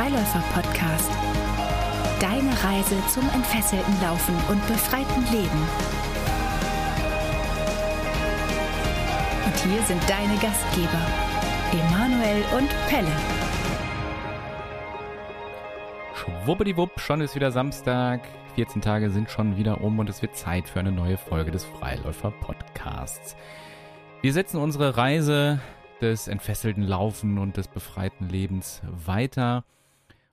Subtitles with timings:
[0.00, 1.10] Freiläufer-Podcast.
[2.20, 5.68] Deine Reise zum entfesselten Laufen und befreiten Leben.
[9.44, 11.06] Und hier sind deine Gastgeber,
[11.72, 13.12] Emanuel und Pelle.
[16.14, 18.22] Schwuppdiwupp, schon ist wieder Samstag.
[18.54, 21.66] 14 Tage sind schon wieder um und es wird Zeit für eine neue Folge des
[21.66, 23.36] Freiläufer-Podcasts.
[24.22, 25.60] Wir setzen unsere Reise
[26.00, 29.62] des entfesselten Laufen und des befreiten Lebens weiter.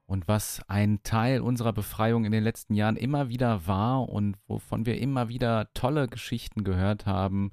[0.07, 4.85] Und was ein Teil unserer Befreiung in den letzten Jahren immer wieder war und wovon
[4.85, 7.51] wir immer wieder tolle Geschichten gehört haben,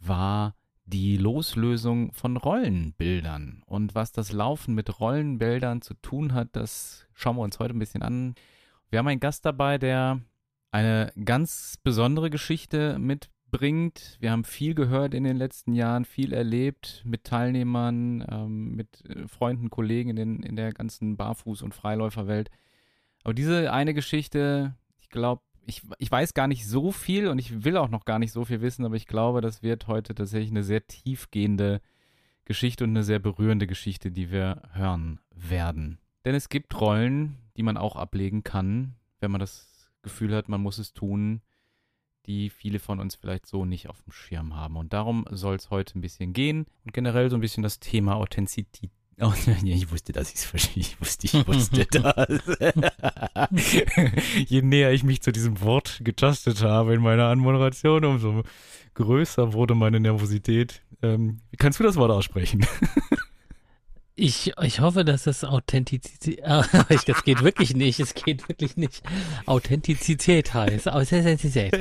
[0.00, 3.62] war die Loslösung von Rollenbildern.
[3.66, 7.78] Und was das Laufen mit Rollenbildern zu tun hat, das schauen wir uns heute ein
[7.78, 8.34] bisschen an.
[8.90, 10.20] Wir haben einen Gast dabei, der
[10.72, 14.18] eine ganz besondere Geschichte mit bringt.
[14.20, 19.26] Wir haben viel gehört in den letzten Jahren, viel erlebt mit Teilnehmern, ähm, mit äh,
[19.26, 22.50] Freunden, Kollegen in, den, in der ganzen Barfuß- und Freiläuferwelt.
[23.24, 27.64] Aber diese eine Geschichte, ich glaube, ich, ich weiß gar nicht so viel und ich
[27.64, 30.50] will auch noch gar nicht so viel wissen, aber ich glaube, das wird heute tatsächlich
[30.50, 31.80] eine sehr tiefgehende
[32.44, 35.98] Geschichte und eine sehr berührende Geschichte, die wir hören werden.
[36.26, 40.60] Denn es gibt Rollen, die man auch ablegen kann, wenn man das Gefühl hat, man
[40.60, 41.40] muss es tun,
[42.26, 44.76] die viele von uns vielleicht so nicht auf dem Schirm haben.
[44.76, 48.16] Und darum soll es heute ein bisschen gehen und generell so ein bisschen das Thema
[48.16, 48.90] Authentizität.
[49.20, 49.32] Oh,
[49.64, 50.82] ich wusste, dass ich es verstehe.
[50.82, 52.42] Ich wusste, ich wusste das.
[54.46, 58.42] Je näher ich mich zu diesem Wort getastet habe in meiner Anmoderation, umso
[58.94, 60.82] größer wurde meine Nervosität.
[61.02, 62.66] Ähm, kannst du das Wort aussprechen?
[64.18, 66.62] Ich, ich hoffe, dass es Authentizität, äh,
[67.06, 69.02] das geht wirklich nicht, es geht wirklich nicht.
[69.44, 70.88] Authentizität heißt.
[70.88, 71.74] Authentizität.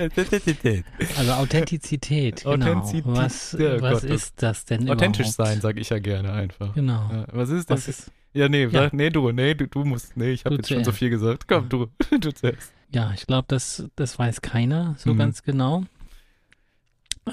[1.17, 2.51] Also Authentizität, genau.
[2.55, 3.05] Authentizität.
[3.05, 5.49] Was, Ja, was Gott, ist das denn Authentisch überhaupt?
[5.49, 6.73] sein, sage ich ja gerne einfach.
[6.75, 7.09] Genau.
[7.09, 7.87] Ja, was ist das?
[7.87, 8.89] Was ist, ja, nee, Ja.
[8.91, 11.47] Nee, du, nee, du, du musst, nee, ich habe jetzt schon so viel gesagt.
[11.47, 11.87] Komm, du,
[12.19, 12.73] du zuerst.
[12.93, 15.17] ja, ich glaube, das, das weiß keiner so Mhm.
[15.19, 15.85] ganz genau.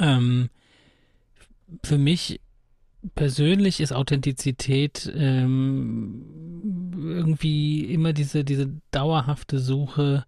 [0.00, 0.48] Ähm,
[1.82, 2.40] für mich
[3.14, 6.24] persönlich ist Authentizität ähm,
[6.94, 10.24] irgendwie immer diese, diese dauerhafte Suche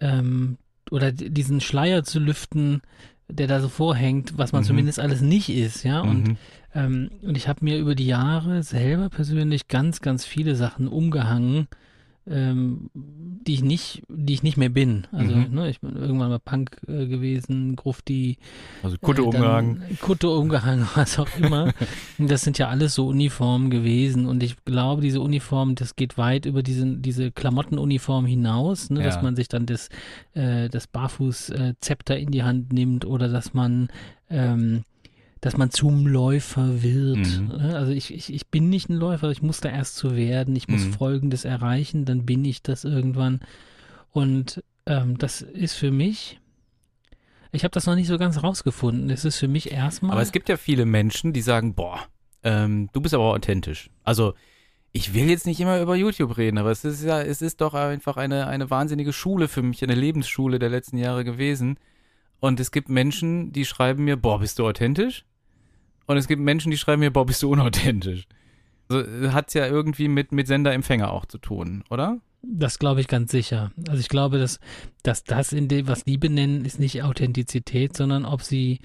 [0.00, 0.58] ähm,
[0.90, 2.82] oder diesen Schleier zu lüften,
[3.28, 4.66] der da so vorhängt, was man Mhm.
[4.66, 6.00] zumindest alles nicht ist, ja.
[6.00, 6.36] Und Mhm.
[6.74, 11.66] ähm, und ich habe mir über die Jahre selber persönlich ganz, ganz viele Sachen umgehangen,
[12.30, 15.06] ähm, die ich nicht, die ich nicht mehr bin.
[15.12, 15.54] Also Mhm.
[15.54, 18.36] ne, ich bin irgendwann mal Punk äh, gewesen, Grufti,
[18.82, 19.82] Also Kutte äh, umgehangen.
[20.00, 21.72] Kutte umgehangen, was auch immer.
[22.18, 24.26] Und das sind ja alles so Uniformen gewesen.
[24.26, 29.06] Und ich glaube, diese Uniform, das geht weit über diese, diese Klamottenuniform hinaus, ne, Ja.
[29.06, 29.88] dass man sich dann das,
[30.34, 33.88] äh, das Barfuß-Zepter in die Hand nimmt oder dass man
[34.30, 34.82] ähm,
[35.40, 37.18] dass man zum Läufer wird.
[37.18, 37.48] Mhm.
[37.48, 37.76] ne?
[37.76, 40.68] Also ich, ich, ich bin nicht ein Läufer, ich muss da erst zu werden, ich
[40.68, 40.92] muss Mhm.
[40.92, 43.40] Folgendes erreichen, dann bin ich das irgendwann.
[44.10, 46.40] Und ähm, das ist für mich,
[47.52, 49.10] ich habe das noch nicht so ganz rausgefunden.
[49.10, 50.12] Es ist für mich erstmal.
[50.12, 52.00] Aber es gibt ja viele Menschen, die sagen, boah,
[52.42, 53.90] ähm, du bist aber authentisch.
[54.04, 54.34] Also
[54.92, 57.74] ich will jetzt nicht immer über YouTube reden, aber es ist ja, es ist doch
[57.74, 61.78] einfach eine, eine wahnsinnige Schule für mich, eine Lebensschule der letzten Jahre gewesen.
[62.40, 65.24] Und es gibt Menschen, die schreiben mir, boah, bist du authentisch?
[66.06, 68.26] Und es gibt Menschen, die schreiben mir, boah, bist du unauthentisch?
[68.88, 72.20] Also hat ja irgendwie mit, mit Sender-Empfänger auch zu tun, oder?
[72.42, 73.72] Das glaube ich ganz sicher.
[73.88, 74.60] Also ich glaube, dass,
[75.02, 78.78] dass das, in dem, was die benennen, ist nicht Authentizität, sondern ob sie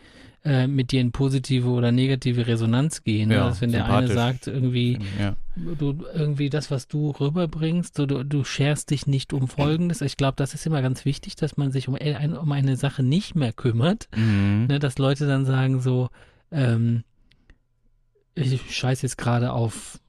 [0.46, 3.31] äh, mit dir in positive oder negative Resonanz gehen.
[3.31, 5.36] Ja, also wenn der eine sagt, irgendwie, Ja.
[5.56, 10.02] du irgendwie das, was du rüberbringst, so, du, du scherst dich nicht um Folgendes.
[10.02, 13.04] Ich glaube, das ist immer ganz wichtig, dass man sich um, ein, um eine Sache
[13.04, 14.09] nicht mehr kümmert.
[14.16, 14.66] Mhm.
[14.68, 16.09] Ne, dass Leute dann sagen so,
[16.52, 17.04] ähm,
[18.36, 20.00] ich scheiß jetzt gerade auf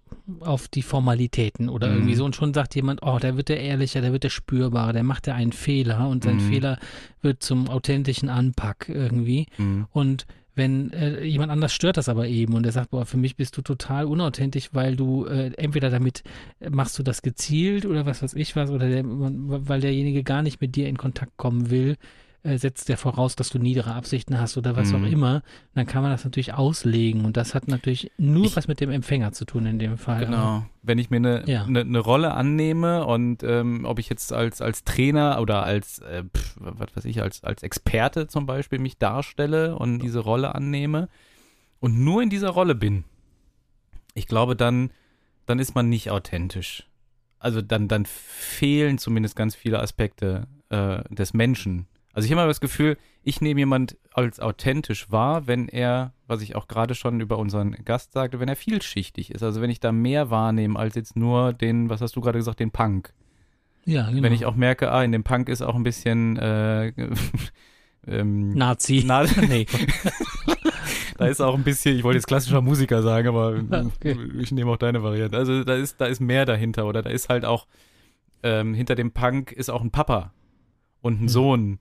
[0.40, 1.94] auf die Formalitäten oder Mhm.
[1.94, 4.92] irgendwie so und schon sagt jemand, oh, da wird der ehrlicher, da wird der spürbarer,
[4.92, 6.40] der macht ja einen Fehler und sein Mhm.
[6.40, 6.78] Fehler
[7.22, 9.86] wird zum authentischen Anpack irgendwie Mhm.
[9.92, 10.26] und
[10.56, 13.56] wenn äh, jemand anders stört das aber eben und er sagt, boah, für mich bist
[13.56, 16.22] du total unauthentisch, weil du äh, entweder damit
[16.70, 20.60] machst du das gezielt oder was weiß ich was oder der, weil derjenige gar nicht
[20.60, 21.96] mit dir in Kontakt kommen will,
[22.44, 24.96] äh, setzt der voraus, dass du niedere Absichten hast oder was Mhm.
[25.04, 25.42] auch immer,
[25.74, 28.90] dann kann man das natürlich auslegen und das hat natürlich nur Ich- was mit dem
[28.90, 30.26] Empfänger zu tun in dem Fall.
[30.26, 30.64] Genau.
[30.82, 31.66] Wenn ich mir eine Ja.
[31.66, 36.22] ne, ne Rolle annehme und ähm, ob ich jetzt als, als Trainer oder als, äh,
[36.24, 41.08] pf, was weiß ich, als, als Experte zum Beispiel mich darstelle und diese Rolle annehme
[41.80, 43.04] und nur in dieser Rolle bin,
[44.14, 44.90] ich glaube, dann,
[45.46, 46.86] dann ist man nicht authentisch.
[47.38, 51.86] Also dann, dann fehlen zumindest ganz viele Aspekte äh, des Menschen.
[52.14, 56.40] Also ich habe immer das Gefühl, ich nehme jemand als authentisch wahr, wenn er, was
[56.42, 59.42] ich auch gerade schon über unseren Gast sagte, wenn er vielschichtig ist.
[59.42, 62.60] Also wenn ich da mehr wahrnehme als jetzt nur den, was hast du gerade gesagt,
[62.60, 63.12] den Punk.
[63.84, 64.22] Ja, genau.
[64.22, 66.86] Wenn ich auch merke, ah, in dem Punk ist auch ein bisschen äh,
[68.06, 69.02] ähm, Nazi.
[69.04, 69.66] Na, nee.
[71.18, 73.60] da ist auch ein bisschen, ich wollte jetzt klassischer Musiker sagen, aber
[73.96, 74.16] Okay.
[74.38, 75.36] ich nehme auch deine Variante.
[75.36, 77.66] Also da ist, da ist mehr dahinter oder da ist halt auch
[78.42, 80.32] ähm, hinter dem Punk ist auch ein Papa
[81.00, 81.28] und ein Hm.
[81.28, 81.78] Sohn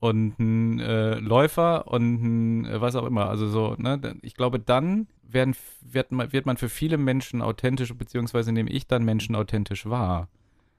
[0.00, 3.28] und ein äh, Läufer und ein äh, was auch immer.
[3.28, 4.16] Also so, ne?
[4.22, 8.86] Ich glaube, dann werden, wird, man, wird man für viele Menschen authentisch, beziehungsweise nehme ich
[8.86, 10.28] dann Menschen authentisch wahr.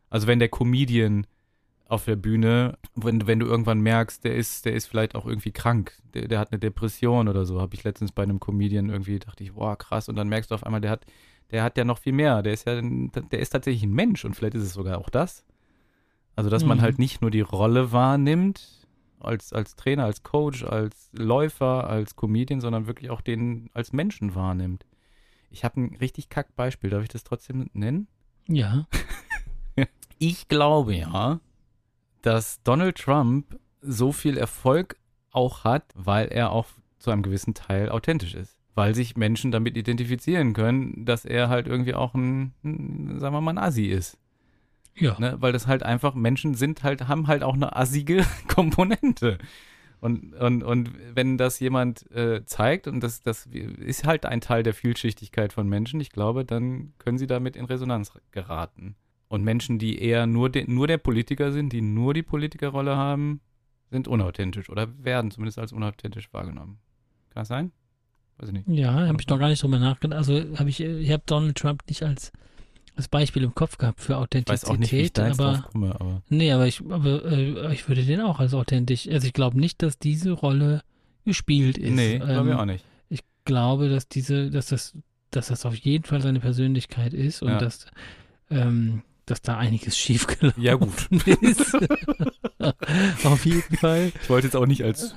[0.10, 1.28] Also wenn der Comedian
[1.88, 5.52] auf der Bühne, wenn, wenn du irgendwann merkst, der ist, der ist vielleicht auch irgendwie
[5.52, 9.20] krank, der, der hat eine Depression oder so, habe ich letztens bei einem Comedian irgendwie,
[9.20, 11.06] dachte ich, boah, krass, und dann merkst du auf einmal, der hat,
[11.52, 14.36] der hat ja noch viel mehr, der ist ja, der ist tatsächlich ein Mensch und
[14.36, 15.44] vielleicht ist es sogar auch das.
[16.36, 16.82] Also, dass man Mhm.
[16.82, 18.81] halt nicht nur die Rolle wahrnimmt,
[19.24, 24.36] als, als Trainer, als Coach, als Läufer, als Comedian, sondern wirklich auch den als Menschen
[24.36, 24.86] wahrnimmt.
[25.50, 28.08] Ich habe ein richtig kack Beispiel, darf ich das trotzdem nennen?
[28.48, 28.88] Ja.
[30.24, 31.40] Ich glaube ja,
[32.22, 34.98] dass Donald Trump so viel Erfolg
[35.32, 36.68] auch hat, weil er auch
[37.00, 38.56] zu einem gewissen Teil authentisch ist.
[38.76, 43.42] Weil sich Menschen damit identifizieren können, dass er halt irgendwie auch ein, ein sagen wir
[43.42, 44.20] mal, ein Assi ist.
[44.96, 45.18] Ja.
[45.20, 45.38] Ne?
[45.40, 49.38] Weil das halt einfach, Menschen sind halt, haben halt auch eine assige Komponente.
[50.00, 54.64] Und, und, und wenn das jemand äh, zeigt, und das, das ist halt ein Teil
[54.64, 58.96] der Vielschichtigkeit von Menschen, ich glaube, dann können sie damit in Resonanz geraten.
[59.28, 63.42] Und Menschen, die eher nur, de, nur der Politiker sind, die nur die Politikerrolle haben,
[63.92, 66.80] sind unauthentisch oder werden zumindest als unauthentisch wahrgenommen.
[67.30, 67.72] Kann das sein?
[68.38, 68.68] Weiß ich nicht.
[68.68, 70.18] Ja, habe ich noch gar nicht drüber nachgedacht.
[70.18, 72.32] Also habe ich, ich habe Donald Trump nicht als,
[72.96, 75.40] als Beispiel im Kopf gehabt für Ich Authentizität, weiß auch nicht, wie ich da jetzt
[75.40, 79.08] aber drauf komme, aber nee, aber ich, aber äh, ich würde den auch als authentisch.
[79.08, 80.82] Also ich glaube nicht, dass diese Rolle
[81.26, 81.92] gespielt ist.
[81.94, 82.86] nee, glaube ich Ähm, auch nicht.
[83.10, 84.94] Ich glaube, dass diese, dass das,
[85.32, 87.58] dass das auf jeden Fall seine Persönlichkeit ist und Ja.
[87.60, 87.86] dass,
[88.50, 91.08] ähm, dass da einiges schiefgelaufen Ja, gut.
[91.42, 91.74] ist.
[93.24, 94.12] auf jeden Fall.
[94.22, 95.16] Ich wollte jetzt auch nicht als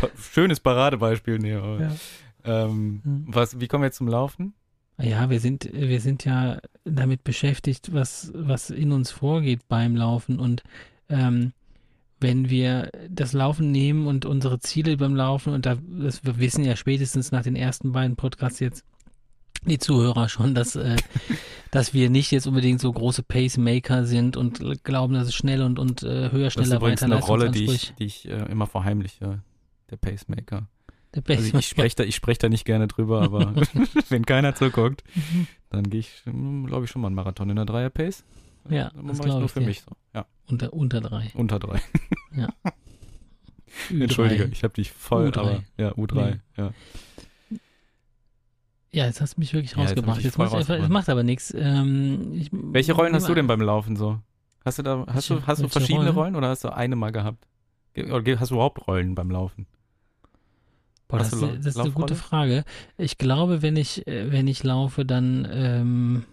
[0.00, 1.62] pa schönes Paradebeispiel nehmen.
[1.62, 1.96] Aber, Ja.
[2.44, 3.24] ähm, Hm.
[3.28, 4.54] was, wie kommen wir jetzt zum Laufen?
[4.98, 10.38] Ja, wir sind, wir sind ja damit beschäftigt, was, was in uns vorgeht beim Laufen.
[10.38, 10.62] Und
[11.08, 11.52] ähm,
[12.20, 16.64] wenn wir das Laufen nehmen und unsere Ziele beim Laufen, und da, das, wir wissen
[16.64, 18.84] ja spätestens nach den ersten beiden Podcasts jetzt,
[19.66, 20.96] die Zuhörer schon, dass, äh,
[21.70, 25.78] dass wir nicht jetzt unbedingt so große Pacemaker sind und glauben, dass es schnell und,
[25.78, 28.44] und äh, höher, Das ist schneller, übrigens weiter eine Rolle, die ich, die ich äh,
[28.50, 29.42] immer verheimliche.
[29.90, 30.68] Der Pacemaker.
[31.28, 33.54] Also ich spreche da, ich sprech da nicht gerne drüber, aber
[34.08, 35.04] wenn keiner zuguckt,
[35.70, 38.24] dann gehe ich, glaube ich, schon mal einen Marathon in der Dreier-Pace.
[38.70, 39.66] Ja, Dann das mache ich nur für dir.
[39.66, 39.92] mich so.
[40.14, 41.30] Ja, unter, unter drei.
[41.34, 41.80] unter drei.
[43.90, 44.02] Ü3.
[44.02, 45.38] Entschuldige, ich habe dich voll, U3.
[45.38, 46.36] aber ja, U3, Nee.
[46.56, 46.70] ja.
[48.92, 50.18] Ja, jetzt hast du mich wirklich Ja, jetzt rausgebracht.
[50.18, 50.90] dich Jetzt ich einfach, es rausgebracht.
[50.92, 51.52] macht aber nichts.
[51.56, 54.20] Ähm, ich, Welche Rollen hast du denn beim Laufen so?
[54.64, 56.14] Hast du da, hast du, Welche- hast du verschiedene Rollen?
[56.16, 57.46] Rollen oder hast du eine mal gehabt?
[57.94, 59.66] Ge- Oder hast du überhaupt Rollen beim Laufen?
[61.14, 62.14] Boah, das, das ist eine gute?
[62.14, 62.64] Frage.
[62.96, 66.24] Ich glaube, wenn ich, äh, wenn ich laufe, dann, ähm,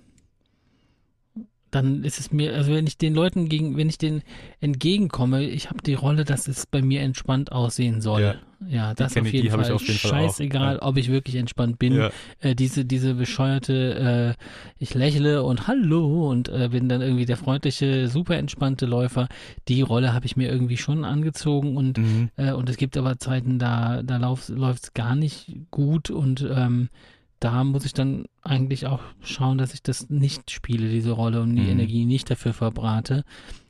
[1.71, 4.21] dann ist es mir, also wenn ich den Leuten gegen, wenn ich denen
[4.59, 8.21] entgegenkomme, ich habe die Rolle, dass es bei mir entspannt aussehen soll.
[8.21, 8.35] Ja.
[8.69, 9.71] Ja, das auf jeden Fall.
[9.71, 10.12] auf jeden Fall.
[10.12, 10.81] Scheißegal, Ja.
[10.83, 11.95] ob ich wirklich entspannt bin.
[11.95, 12.12] Ja.
[12.41, 14.43] äh, diese, diese bescheuerte, äh,
[14.77, 19.29] ich lächle und hallo und äh, bin dann irgendwie der freundliche, super entspannte Läufer.
[19.67, 22.29] Die Rolle habe ich mir irgendwie schon angezogen und, Mhm.
[22.38, 24.50] äh, und es gibt aber Zeiten, da, da läuft
[24.84, 26.89] es gar nicht gut und ähm,
[27.41, 31.55] da muss ich dann eigentlich auch schauen, dass ich das nicht spiele, diese Rolle und
[31.57, 31.69] die Mhm.
[31.71, 33.25] Energie nicht dafür verbrate.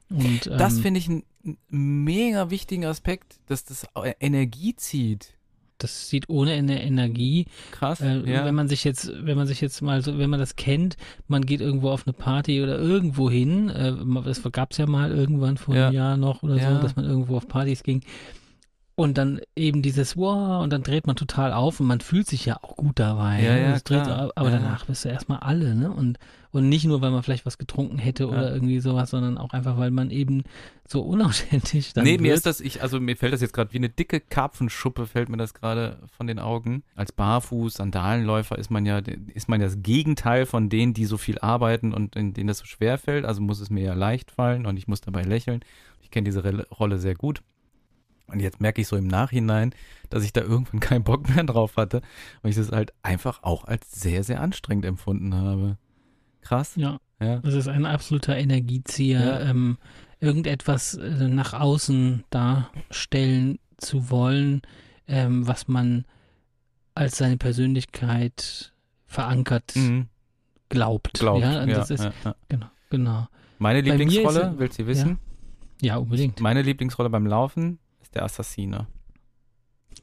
[0.10, 1.24] Und, ähm, Das finde ich einen
[1.70, 5.34] mega wichtigen Aspekt, dass das äh, Energie zieht.
[5.78, 8.01] das sieht ohne eine Energie Krass.
[8.01, 8.46] Äh, ja.
[8.46, 10.96] Wenn man sich jetzt, wenn man sich jetzt mal so, wenn man das kennt,
[11.28, 15.10] man geht irgendwo auf eine Party oder irgendwo hin, äh, das gab es ja mal
[15.12, 15.88] irgendwann vor Ja.
[15.88, 16.75] einem Jahr noch oder Ja.
[16.75, 18.01] so, dass man irgendwo auf Partys ging.
[18.96, 22.46] Und dann eben dieses Wow, und dann dreht man total auf und man fühlt sich
[22.46, 23.42] ja auch gut dabei.
[23.42, 23.62] Ja, ne?
[23.62, 24.58] ja, dreht, aber Ja.
[24.58, 25.92] danach bist du erstmal alle, ne?
[25.92, 26.20] Und,
[26.52, 28.54] und nicht nur, weil man vielleicht was getrunken hätte oder Ja.
[28.54, 30.44] irgendwie sowas, sondern auch einfach, weil man eben
[30.86, 32.22] so unauthentisch dann nee, wird.
[32.22, 35.30] mir ist das, ich, also mir fällt das jetzt gerade wie eine dicke Karpfenschuppe, fällt
[35.30, 36.84] mir das gerade von den Augen.
[36.96, 39.00] Als Barfuß, Sandalenläufer ist man ja,
[39.34, 42.58] ist man ja das Gegenteil von denen, die so viel arbeiten und in denen das
[42.60, 43.24] so schwer fällt.
[43.26, 45.62] Also muss es mir ja leicht fallen und ich muss dabei lächeln.
[46.02, 47.42] Ich kenne diese Rolle sehr gut.
[48.32, 49.74] Und jetzt merke ich so im Nachhinein,
[50.10, 52.02] dass ich da irgendwann keinen Bock mehr drauf hatte,
[52.42, 55.78] weil ich das halt einfach auch als sehr, sehr anstrengend empfunden habe.
[56.42, 56.76] Krass.
[56.76, 57.00] ja.
[57.20, 57.38] Ja.
[57.38, 59.20] Das ist ein absoluter Energiezieher.
[59.24, 59.40] Ja.
[59.42, 59.78] Ähm,
[60.20, 64.62] irgendetwas äh, nach außen darstellen zu wollen,
[65.08, 66.06] ähm, was man
[66.96, 68.74] als seine Persönlichkeit
[69.06, 70.08] verankert Mhm.
[70.70, 71.14] glaubt.
[71.20, 71.42] Glaubt.
[71.42, 72.36] ja, und ja, ist ja, ja.
[72.50, 73.28] genau, genau.
[73.60, 75.20] Meine ist Lieblingsrolle, es- willst du wissen?
[75.82, 76.40] Ja, unbedingt.
[76.40, 77.80] Meine Lieblingsrolle beim Laufen
[78.12, 78.88] ist der Assassine.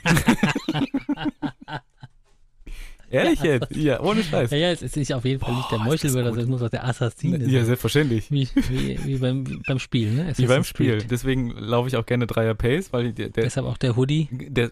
[3.11, 3.75] Ehrlich jetzt?
[3.75, 4.49] Ja, ohne Scheiß.
[4.49, 6.39] Ja, ja, es ist nicht auf jeden Fall nicht der Boah, ist das Meuchelmörder, gut.
[6.39, 7.47] sondern es muss auch der Assassin sein.
[7.49, 8.31] Ja, selbstverständlich.
[8.31, 10.15] Wie, wie, wie, beim, wie beim Spiel, ne?
[10.17, 10.97] Wie Assassin's beim Spiel.
[10.97, 11.11] Creed.
[11.11, 14.29] Deswegen laufe ich auch gerne Dreier Pace, weil der, der, Deshalb auch der Hoodie.
[14.31, 14.71] der,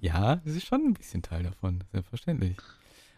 [0.00, 2.56] ja, das ist schon ein bisschen Teil davon, selbstverständlich.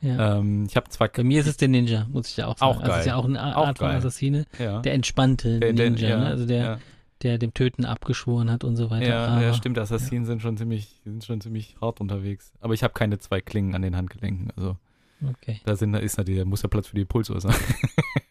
[0.00, 0.38] Ja.
[0.38, 2.70] Ähm, ich habe zwar Bei mir ist es der Ninja, muss ich ja auch sagen.
[2.72, 3.08] Auch Also es ist geil.
[3.08, 3.98] ja auch eine Auch Art von geil.
[3.98, 4.46] Assassine.
[4.58, 6.26] ja, Der entspannte der- der- Ninja, ja, ne?
[6.28, 6.78] Also der, ja,
[7.22, 9.06] der dem Töten abgeschworen hat und so weiter.
[9.06, 9.78] ja, Aber ja, stimmt.
[9.78, 12.52] Assassinen sind schon ziemlich, sind schon ziemlich hart unterwegs.
[12.60, 14.50] Aber ich habe keine zwei Klingen an den Handgelenken.
[14.56, 14.76] Also
[15.26, 15.60] Okay.
[15.64, 17.54] da sind, da ist natürlich, da muss der Platz für die Pulsuhr sein.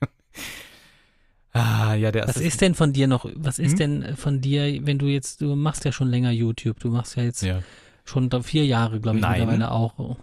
[1.53, 2.47] ah, ja, der Was Assassin.
[2.47, 3.77] ist denn von dir noch, was ist Hm?
[3.77, 7.23] denn von dir, wenn du jetzt, du machst ja schon länger YouTube, du machst ja
[7.23, 7.61] jetzt Ja.
[8.05, 9.39] schon vier Jahre, glaube ich, Nein.
[9.39, 10.17] mittlerweile auch.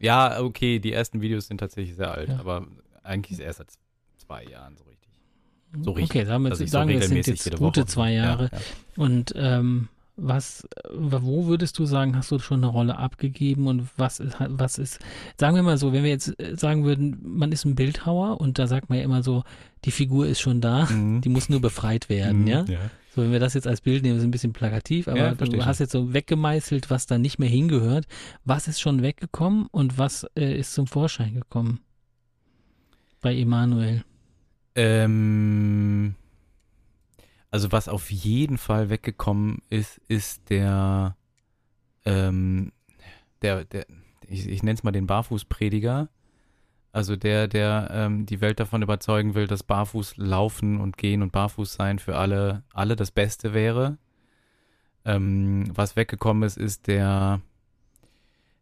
[0.00, 2.38] ja, okay, die ersten Videos sind tatsächlich sehr alt, Ja.
[2.38, 2.66] aber
[3.02, 3.68] eigentlich erst seit
[4.18, 5.01] zwei Jahren so richtig.
[5.80, 6.10] So richtig.
[6.22, 8.44] Okay, sagen wir, dass jetzt, ich so sagen wir, es sind jetzt gute zwei Jahre.
[8.52, 9.02] Ja, ja.
[9.02, 14.20] Und ähm, was, wo würdest du sagen, hast du schon eine Rolle abgegeben und was
[14.20, 14.98] ist, was ist,
[15.40, 18.58] sagen wir mal so, wenn wir jetzt äh, sagen würden, man ist ein Bildhauer und
[18.58, 19.42] da sagt man ja immer so,
[19.86, 21.22] die Figur ist schon da, Mhm.
[21.22, 22.64] die muss nur befreit werden, Mhm, ja?
[22.68, 22.78] ja.
[23.14, 25.64] So, wenn wir das jetzt als Bild nehmen, ist ein bisschen plakativ, aber Ja, du
[25.66, 28.06] hast jetzt so weggemeißelt, was da nicht mehr hingehört.
[28.44, 31.80] Was ist schon weggekommen und was äh, ist zum Vorschein gekommen?
[33.20, 34.04] Bei Emanuel.
[34.74, 36.14] Ähm,
[37.50, 41.16] also was auf jeden Fall weggekommen ist, ist der,
[42.04, 42.72] ähm,
[43.42, 43.86] der, der,
[44.26, 46.08] ich, ich nenne es mal den Barfußprediger.
[46.92, 51.32] Also der, der ähm, die Welt davon überzeugen will, dass Barfuß laufen und gehen und
[51.32, 53.98] Barfuß sein für alle, alle das Beste wäre.
[55.04, 57.40] Ähm, was weggekommen ist, ist der,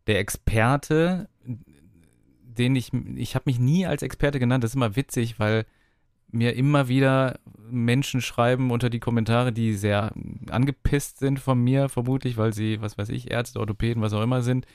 [0.06, 4.64] der Experte, den ich, ich habe mich nie als Experte genannt.
[4.64, 5.66] Das ist immer witzig, weil
[6.32, 7.38] mir immer wieder
[7.70, 10.12] Menschen schreiben unter die Kommentare, die sehr
[10.50, 14.42] angepisst sind von mir, vermutlich, weil sie, was weiß ich, Ärzte, Orthopäden, was auch immer
[14.42, 14.66] sind.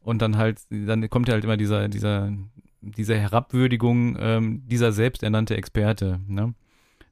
[0.00, 2.32] Und dann halt, dann kommt halt immer dieser, dieser,
[2.80, 6.54] diese Herabwürdigung, ähm, dieser selbsternannte Experte, ne?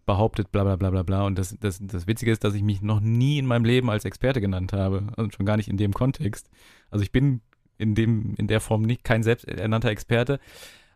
[0.06, 1.22] Behauptet, bla bla bla bla bla.
[1.22, 4.04] Und das, das, das Witzige ist, dass ich mich noch nie in meinem Leben als
[4.04, 5.06] Experte genannt habe.
[5.16, 6.50] Und schon gar nicht in dem Kontext.
[6.90, 7.42] Also ich bin
[7.78, 10.40] in dem, in der Form nicht kein selbsternannter Experte.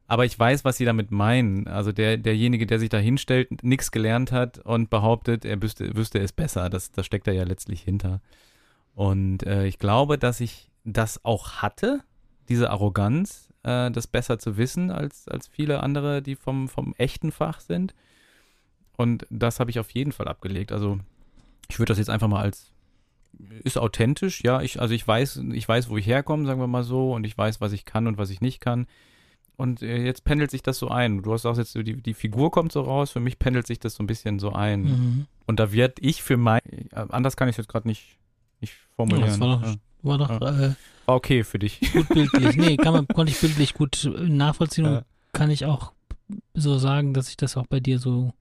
[0.06, 1.66] Aber ich weiß, was sie damit meinen.
[1.66, 6.18] Also der, derjenige, der sich da hinstellt, nichts gelernt hat und behauptet, er wüsste, wüsste
[6.18, 6.68] es besser.
[6.68, 8.20] Das, das steckt da ja letztlich hinter.
[8.94, 12.00] Und äh, ich glaube, dass ich das auch hatte,
[12.48, 17.32] diese Arroganz, äh, das besser zu wissen als, als viele andere, die vom, vom echten
[17.32, 17.94] Fach sind.
[18.96, 20.70] Und das habe ich auf jeden Fall abgelegt.
[20.70, 20.98] Also
[21.70, 22.70] ich würde das jetzt einfach mal als
[23.64, 24.60] ist authentisch, ja.
[24.60, 27.36] Ich, also ich weiß, ich weiß, wo ich herkomme, sagen wir mal so, und ich
[27.36, 28.86] weiß, was ich kann und was ich nicht kann.
[29.56, 31.22] Und äh, jetzt pendelt sich das so ein.
[31.22, 33.78] Du hast auch jetzt so, die, die Figur kommt so raus, für mich pendelt sich
[33.78, 34.82] das so ein bisschen so ein.
[34.82, 35.26] Mhm.
[35.46, 38.18] Und da wird ich für mein, äh, anders kann ich es jetzt gerade nicht,
[38.60, 39.26] nicht formulieren.
[39.26, 39.74] Ja, das war doch, Ja.
[40.02, 40.74] war doch äh,
[41.06, 41.80] War okay für dich.
[41.92, 42.56] gut bildlich.
[42.56, 44.96] Nee, kann man, konnte ich bildlich gut äh, nachvollziehen Ja.
[44.98, 45.92] und kann ich auch
[46.54, 48.32] so sagen, dass ich das auch bei dir so,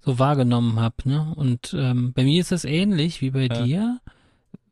[0.00, 0.96] so wahrgenommen habe.
[1.04, 1.32] Ne?
[1.36, 3.62] Und ähm, bei mir ist das ähnlich wie bei Ja.
[3.62, 4.00] dir,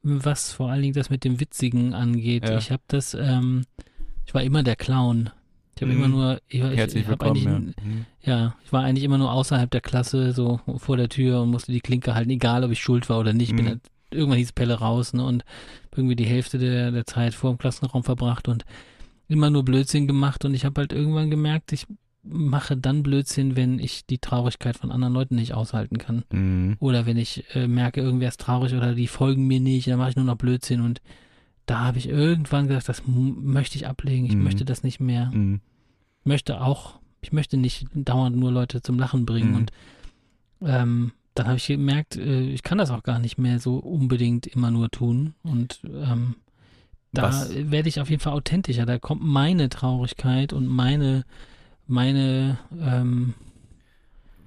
[0.03, 2.49] was vor allen Dingen das mit dem Witzigen angeht.
[2.49, 2.59] Ja.
[2.59, 3.67] Ich habe das, ähm,
[4.27, 5.31] ich war immer der Clown.
[5.81, 5.99] Ich habe Mhm.
[6.05, 7.59] immer nur, ich, ich, Herzlich ich Ja.
[7.59, 7.73] Mhm.
[8.23, 11.73] ja, ich war eigentlich immer nur außerhalb der Klasse, so vor der Tür und musste
[11.73, 13.55] die Klinke halten, egal ob ich schuld war oder nicht.
[13.55, 13.67] Mhm.
[13.67, 15.43] halt, irgendwann hieß Pelle raus ne, und
[15.97, 18.67] irgendwie die Hälfte der, der Zeit vor dem Klassenraum verbracht und
[19.27, 21.87] immer nur Blödsinn gemacht und ich habe halt irgendwann gemerkt, ich
[22.23, 26.25] mache dann Blödsinn, wenn ich die Traurigkeit von anderen Leuten nicht aushalten kann.
[26.31, 26.77] Mhm.
[26.79, 30.11] Oder wenn ich äh, merke, irgendwer ist traurig oder die folgen mir nicht, dann mache
[30.11, 31.01] ich nur noch Blödsinn und
[31.65, 34.43] da habe ich irgendwann gesagt, das möchte ich ablegen, ich Mhm.
[34.43, 35.61] möchte das nicht mehr Mhm.
[36.31, 39.57] Möchte auch, ich möchte nicht dauernd nur Leute zum Lachen bringen Mhm.
[39.57, 39.71] und
[40.63, 44.47] ähm, dann habe ich gemerkt, äh, ich kann das auch gar nicht mehr so unbedingt
[44.47, 46.37] immer nur tun und ähm,
[47.13, 48.87] da Was- werde ich auf jeden Fall authentischer.
[48.87, 51.25] Da kommt meine Traurigkeit und meine,
[51.87, 53.35] meine, ähm,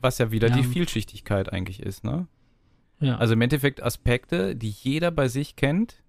[0.01, 0.55] Was ja wieder Ja.
[0.57, 2.27] die Vielschichtigkeit eigentlich ist, ne?
[2.99, 6.02] ja, Also im Endeffekt Aspekte, die jeder bei sich kennt.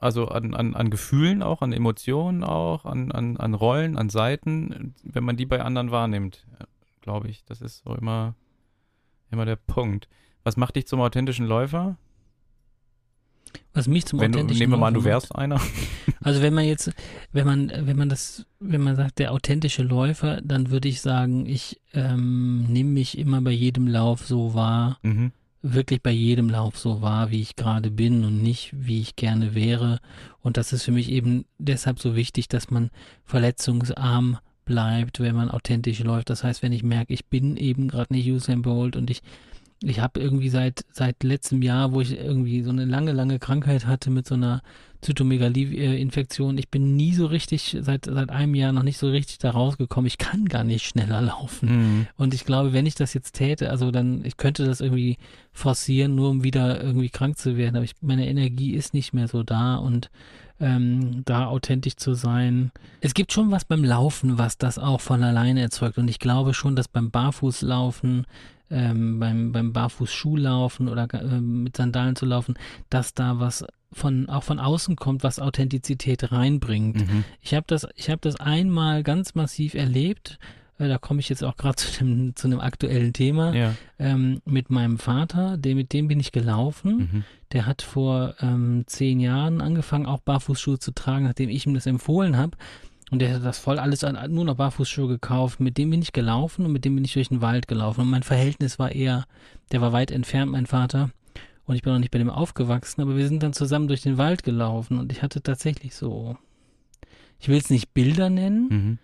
[0.00, 4.94] Also an, an, an Gefühlen auch, an Emotionen auch, an, an, an Rollen, an Seiten,
[5.04, 6.46] wenn man die bei anderen wahrnimmt,
[7.02, 7.44] glaube ich.
[7.44, 8.34] Das ist so immer,
[9.30, 10.08] immer der Punkt.
[10.42, 11.96] Was macht dich zum authentischen Läufer?
[13.74, 15.60] Was mich zum Wenn du, authentischen nehmen wir mal an, du wärst einer.
[16.22, 16.92] Also wenn man jetzt,
[17.32, 21.46] wenn man, wenn man das, wenn man sagt, der authentische Läufer, dann würde ich sagen,
[21.46, 25.32] ich ähm, nehme mich immer bei jedem Lauf so wahr, Mhm.
[25.62, 29.54] Wirklich bei jedem Lauf so wahr, wie ich gerade bin und nicht, wie ich gerne
[29.54, 30.00] wäre.
[30.40, 32.90] Und das ist für mich eben deshalb so wichtig, dass man
[33.24, 36.30] verletzungsarm bleibt, wenn man authentisch läuft.
[36.30, 39.22] Das heißt, wenn ich merke, ich bin eben gerade nicht Usain Bolt und ich
[39.82, 43.86] ich habe irgendwie seit seit letztem Jahr, wo ich irgendwie so eine lange lange Krankheit
[43.86, 44.62] hatte mit so einer
[45.00, 49.50] Zytomegalie-Infektion, ich bin nie so richtig seit seit einem Jahr noch nicht so richtig da
[49.50, 50.06] rausgekommen.
[50.06, 51.68] Ich kann gar nicht schneller laufen.
[51.68, 52.06] Mhm.
[52.18, 55.16] Und ich glaube, wenn ich das jetzt täte, also dann, ich könnte das irgendwie
[55.52, 57.76] forcieren, nur um wieder irgendwie krank zu werden.
[57.76, 60.10] Aber ich, meine Energie ist nicht mehr so da und
[60.60, 62.70] ähm, da authentisch zu sein.
[63.00, 65.96] Es gibt schon was beim Laufen, was das auch von alleine erzeugt.
[65.96, 68.26] Und ich glaube schon, dass beim Barfußlaufen,
[68.70, 72.54] ähm, beim, beim Barfußschuhlaufen oder ähm, mit Sandalen zu laufen,
[72.88, 76.96] dass da was von auch von außen kommt, was Authentizität reinbringt.
[76.96, 77.24] Mhm.
[77.40, 80.38] Ich habe das, ich habe das einmal ganz massiv erlebt.
[80.78, 83.54] Äh, Da komme ich jetzt auch gerade zu dem, zu einem aktuellen Thema.
[83.54, 83.74] Ja.
[83.98, 86.96] Ähm, mit meinem Vater, dem, mit dem bin ich gelaufen.
[87.12, 87.24] Mhm.
[87.52, 91.86] Der hat vor ähm, zehn Jahren angefangen, auch Barfußschuhe zu tragen, nachdem ich ihm das
[91.86, 92.56] empfohlen habe.
[93.10, 95.58] Und der hat das voll alles an, nur noch Barfußschuhe gekauft.
[95.60, 98.02] Mit dem bin ich gelaufen und mit dem bin ich durch den Wald gelaufen.
[98.02, 99.24] Und mein Verhältnis war eher,
[99.72, 101.10] der war weit entfernt, mein Vater.
[101.66, 104.18] Und ich bin noch nicht bei dem aufgewachsen, aber wir sind dann zusammen durch den
[104.18, 106.36] Wald gelaufen und ich hatte tatsächlich so,
[107.38, 108.98] ich will es nicht Bilder nennen, Mhm.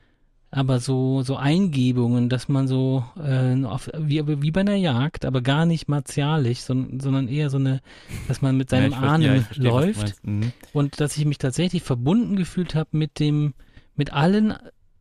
[0.51, 5.43] aber so, so Eingebungen, dass man so, äh, auf, wie, wie bei einer Jagd, aber
[5.43, 7.83] gar nicht martialisch, sondern, sondern eher so eine,
[8.27, 10.15] dass man mit seinem ja, Ahnen ja, läuft.
[10.25, 10.51] Mhm.
[10.73, 13.55] und dass ich mich tatsächlich verbunden gefühlt habe mit dem,
[13.97, 14.55] mit allen,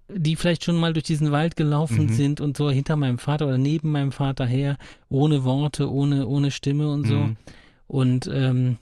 [0.08, 2.10] die vielleicht schon mal durch diesen Wald gelaufen Mhm.
[2.14, 4.78] sind und so hinter meinem Vater oder neben meinem Vater her,
[5.10, 7.16] ohne Worte, ohne, ohne Stimme und so.
[7.16, 7.38] Mhm.
[7.88, 8.78] Und ähm,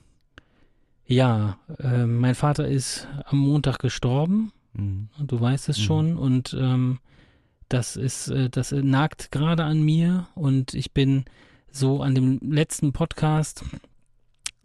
[1.06, 4.52] ja, äh, mein Vater ist am Montag gestorben.
[4.74, 5.08] Mhm.
[5.26, 5.82] Du weißt es Mhm.
[5.82, 6.98] schon und ähm,
[7.68, 11.24] das ist, äh, das nagt gerade an mir und ich bin
[11.70, 13.64] so an dem letzten Podcast,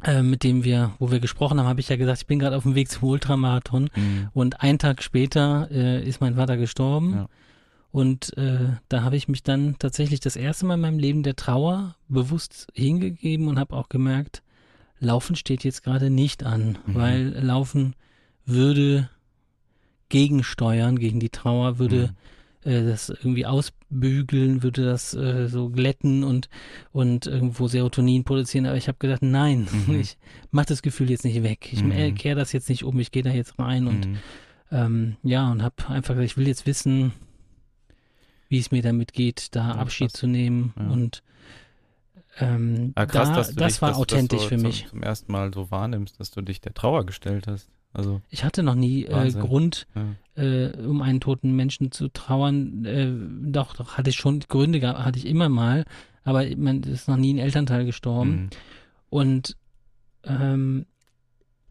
[0.04, 2.56] äh, mit dem wir, wo wir gesprochen haben, habe ich ja gesagt, ich bin gerade
[2.58, 4.30] auf dem Weg zum Ultramarathon Mhm.
[4.34, 7.28] und einen Tag später äh, ist mein Vater gestorben Ja.
[7.92, 11.36] und äh, da habe ich mich dann tatsächlich das erste Mal in meinem Leben der
[11.36, 14.42] Trauer bewusst hingegeben und habe auch gemerkt,
[15.02, 16.96] Laufen steht jetzt gerade nicht an, Mhm.
[16.96, 17.96] weil Laufen
[18.46, 19.10] würde
[20.10, 22.16] gegensteuern gegen die Trauer, würde Mhm.
[22.70, 26.50] Äh, das irgendwie ausbügeln, würde das äh, so glätten und,
[26.92, 28.66] und irgendwo Serotonin produzieren.
[28.66, 30.00] Aber ich habe gedacht, nein, Mhm.
[30.00, 30.18] ich
[30.52, 31.70] mach das Gefühl jetzt nicht weg.
[31.74, 31.92] Ich Mhm.
[31.92, 34.18] äh, kehre das jetzt nicht um, ich gehe da jetzt rein und Mhm.
[34.72, 37.12] ähm, ja, und habe einfach gesagt, ich will jetzt wissen,
[38.50, 40.20] wie es mir damit geht, da Ja, Abschied krass.
[40.20, 40.88] zu nehmen Ja.
[40.90, 41.24] und
[42.40, 44.88] ähm, Ah, krass, da, das dich, war authentisch so für zum, mich.
[44.90, 47.70] Zum ersten Mal so wahrnimmst, dass du dich der Trauer gestellt hast.
[47.94, 49.32] Also, Ich hatte noch nie äh.
[49.32, 50.44] Grund, ja.
[50.44, 52.86] äh, um einen toten Menschen zu trauern.
[52.86, 53.12] Äh,
[53.52, 55.86] doch, doch, hatte ich schon Gründe gehabt, hatte ich immer mal,
[56.24, 58.32] aber man ist noch nie ein Elternteil gestorben.
[58.32, 58.50] Mhm.
[59.10, 59.58] Und
[60.24, 60.86] ähm,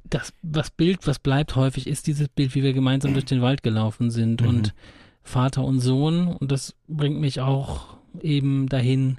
[0.04, 3.62] das, was Bild, was bleibt häufig, ist dieses Bild, wie wir gemeinsam durch den Wald
[3.62, 4.48] gelaufen sind Mhm.
[4.48, 4.74] und
[5.22, 6.28] Vater und Sohn.
[6.28, 9.18] Und das bringt mich auch eben dahin,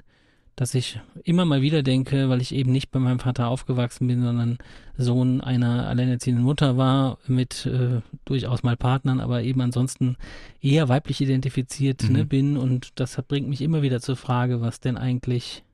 [0.60, 4.22] dass ich immer mal wieder denke, weil ich eben nicht bei meinem Vater aufgewachsen bin,
[4.22, 4.58] sondern
[4.98, 10.16] Sohn einer alleinerziehenden Mutter war, mit äh, durchaus mal Partnern, aber eben ansonsten
[10.60, 12.12] eher weiblich identifiziert Mhm.
[12.12, 12.56] ne, bin.
[12.58, 15.64] Und das hat, bringt mich immer wieder zur Frage, was denn eigentlich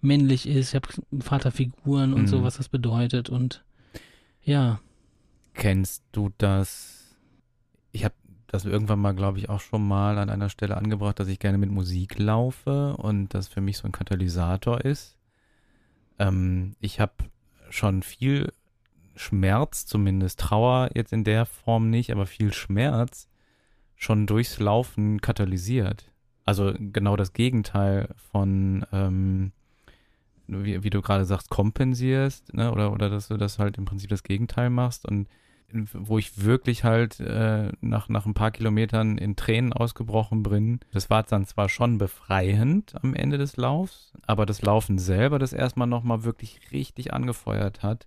[0.00, 0.70] männlich ist.
[0.70, 0.88] Ich habe
[1.20, 2.26] Vaterfiguren und Mhm.
[2.26, 3.28] so, was das bedeutet.
[3.30, 3.64] Und
[4.42, 4.80] ja,
[5.54, 7.16] Kennst du das?
[7.92, 8.14] Ich habe
[8.56, 11.58] das irgendwann mal, glaube ich, auch schon mal an einer Stelle angebracht, dass ich gerne
[11.58, 15.18] mit Musik laufe und das für mich so ein Katalysator ist.
[16.18, 17.12] Ähm, ich habe
[17.68, 18.52] schon viel
[19.14, 23.28] Schmerz, zumindest Trauer jetzt in der Form nicht, aber viel Schmerz
[23.94, 26.10] schon durchs Laufen katalysiert.
[26.46, 29.52] Also genau das Gegenteil von, ähm,
[30.46, 32.72] wie, wie du gerade sagst, kompensierst, ne?
[32.72, 35.28] oder, oder dass du das halt im Prinzip das Gegenteil machst und
[35.72, 40.80] wo ich wirklich halt äh, nach, nach ein paar Kilometern in Tränen ausgebrochen bin.
[40.92, 45.52] Das war dann zwar schon befreiend am Ende des Laufs, aber das Laufen selber, das
[45.52, 48.06] erstmal nochmal wirklich richtig angefeuert hat.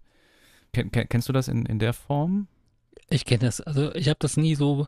[0.74, 2.48] Ken, ken, kennst du das in, in der Form?
[3.10, 3.60] ich kenne das.
[3.62, 4.86] Also ich habe das nie so,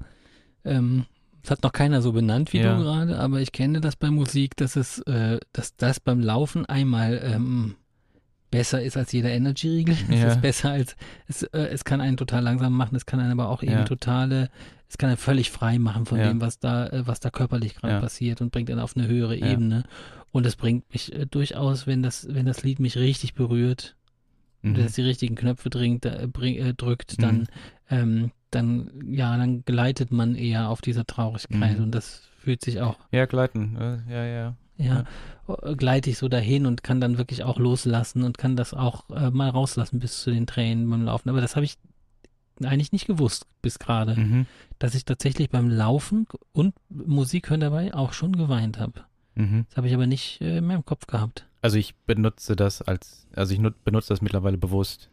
[0.64, 1.06] ähm,
[1.42, 2.78] das hat noch keiner so benannt wie Ja.
[2.78, 6.66] du gerade, aber ich kenne das bei Musik, dass es, äh, dass das beim Laufen
[6.68, 7.76] einmal ähm,
[8.52, 9.96] besser ist als jeder Energy-Riegel.
[10.10, 10.28] Es Ja.
[10.34, 10.96] ist besser als,
[11.28, 13.84] es, äh, es kann einen total langsam machen, es kann einen aber auch eben Ja.
[13.86, 14.50] totale,
[14.90, 16.28] es kann einen völlig frei machen von Ja.
[16.28, 18.00] dem, was da, äh, was da körperlich gerade Ja.
[18.02, 19.48] passiert und bringt einen auf eine höhere Ja.
[19.48, 19.84] Ebene.
[20.34, 23.96] Und es bringt mich äh, durchaus, wenn das, wenn das Lied mich richtig berührt,
[24.64, 24.76] Mhm.
[24.76, 27.48] jetzt die richtigen Knöpfe dringt, äh, bring, äh, drückt, dann,
[27.90, 31.84] ähm, dann, ja, dann gleitet man eher auf dieser Traurigkeit Mhm.
[31.86, 33.76] und das fühlt sich auch, Ja, gleiten.
[33.78, 35.04] äh, Ja, ja.
[35.48, 38.74] ja, äh, gleite ich so dahin und kann dann wirklich auch loslassen und kann das
[38.74, 41.30] auch äh, mal rauslassen bis zu den Tränen beim Laufen.
[41.30, 41.78] Aber das habe ich
[42.64, 44.46] eigentlich nicht gewusst bis gerade, Mhm.
[44.80, 49.02] dass ich tatsächlich beim Laufen und Musik hören dabei auch schon geweint habe.
[49.36, 49.66] Mhm.
[49.70, 51.48] Das habe ich aber nicht äh, mehr im Kopf gehabt.
[51.62, 55.10] Also ich benutze das als, also ich nut, benutze das mittlerweile bewusst,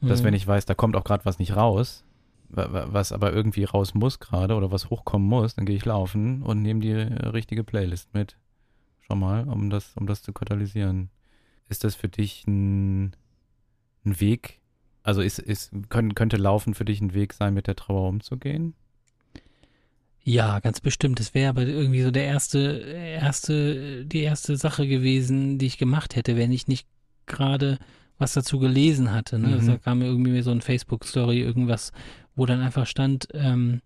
[0.00, 0.26] dass Mhm.
[0.26, 2.04] wenn ich weiß, da kommt auch gerade was nicht raus,
[2.50, 5.84] wa- wa- was aber irgendwie raus muss gerade oder was hochkommen muss, dann gehe ich
[5.84, 8.36] laufen und nehme die äh, richtige Playlist mit.
[9.08, 11.10] Schon mal, um das, um das zu katalysieren.
[11.68, 13.14] Ist das für dich ein,
[14.04, 14.60] ein Weg?
[15.02, 18.74] Also ist, ist, können, könnte Laufen für dich ein Weg sein, mit der Trauer umzugehen?
[20.22, 21.20] Ja, ganz bestimmt.
[21.20, 26.16] Das wäre aber irgendwie so der erste, erste, die erste Sache gewesen, die ich gemacht
[26.16, 26.86] hätte, wenn ich nicht
[27.24, 27.78] gerade
[28.18, 29.38] was dazu gelesen hatte.
[29.38, 29.56] Ne?
[29.56, 29.66] Mhm.
[29.66, 31.92] Da kam mir irgendwie so ein Facebook-Story, irgendwas,
[32.36, 33.80] wo dann einfach stand, ähm,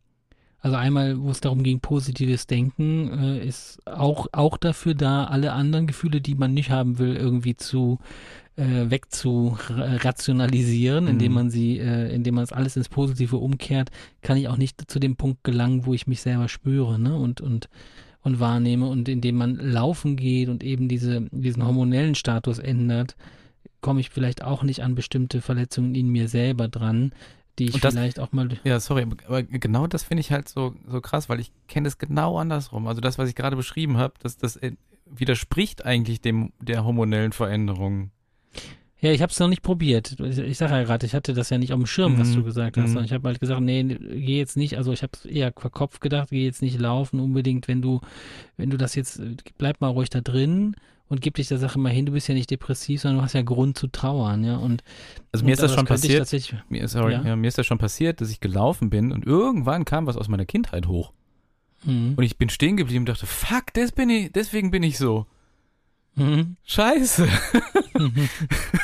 [0.62, 5.52] also einmal, wo es darum ging, positives Denken, äh, ist auch, auch dafür da, alle
[5.52, 7.98] anderen Gefühle, die man nicht haben will, irgendwie zu
[8.56, 11.34] äh, wegzurationalisieren, indem Mhm.
[11.34, 15.00] man sie, äh, indem man es alles ins Positive umkehrt, kann ich auch nicht zu
[15.00, 17.16] dem Punkt gelangen, wo ich mich selber spüre, ne?
[17.16, 17.68] Und, und,
[18.22, 18.86] und wahrnehme.
[18.86, 23.16] Und indem man laufen geht und eben diese, diesen hormonellen Status ändert,
[23.80, 27.12] komme ich vielleicht auch nicht an bestimmte Verletzungen in mir selber dran,
[27.58, 28.48] die ich das- vielleicht auch mal.
[28.64, 31.98] Ja, sorry, aber genau das finde ich halt so, so krass, weil ich kenne es
[31.98, 32.86] genau andersrum.
[32.86, 34.72] Also das, was ich gerade beschrieben habe, das, das äh,
[35.06, 38.10] widerspricht eigentlich dem der hormonellen Veränderung.
[39.00, 40.16] Ja, ich habe es noch nicht probiert.
[40.20, 42.34] Ich, ich sage ja gerade, ich hatte das ja nicht auf dem Schirm, was Mhm.
[42.36, 42.94] du gesagt hast.
[42.94, 43.02] Mhm.
[43.02, 44.76] Ich habe halt gesagt, nee, geh jetzt nicht.
[44.78, 48.00] Also ich habe eher verkopft gedacht, geh jetzt nicht laufen unbedingt, wenn du,
[48.56, 49.20] wenn du das jetzt,
[49.58, 50.76] bleib mal ruhig da drin
[51.12, 52.06] und gib dich der Sache mal hin.
[52.06, 54.56] Du bist ja nicht depressiv, sondern du hast ja Grund zu trauern, ja.
[54.56, 54.82] Und
[55.30, 56.26] Also mir und ist das schon passiert.
[56.70, 57.22] Mir ist, sorry, Ja.
[57.22, 57.36] ja.
[57.36, 60.46] mir ist das schon passiert, dass ich gelaufen bin und irgendwann kam was aus meiner
[60.46, 61.12] Kindheit hoch.
[61.84, 62.14] Mhm.
[62.16, 65.26] Und ich bin stehen geblieben und dachte, fuck, das bin ich, deswegen bin ich so.
[66.14, 66.56] Mhm.
[66.64, 67.28] Scheiße.
[67.98, 68.28] Mhm.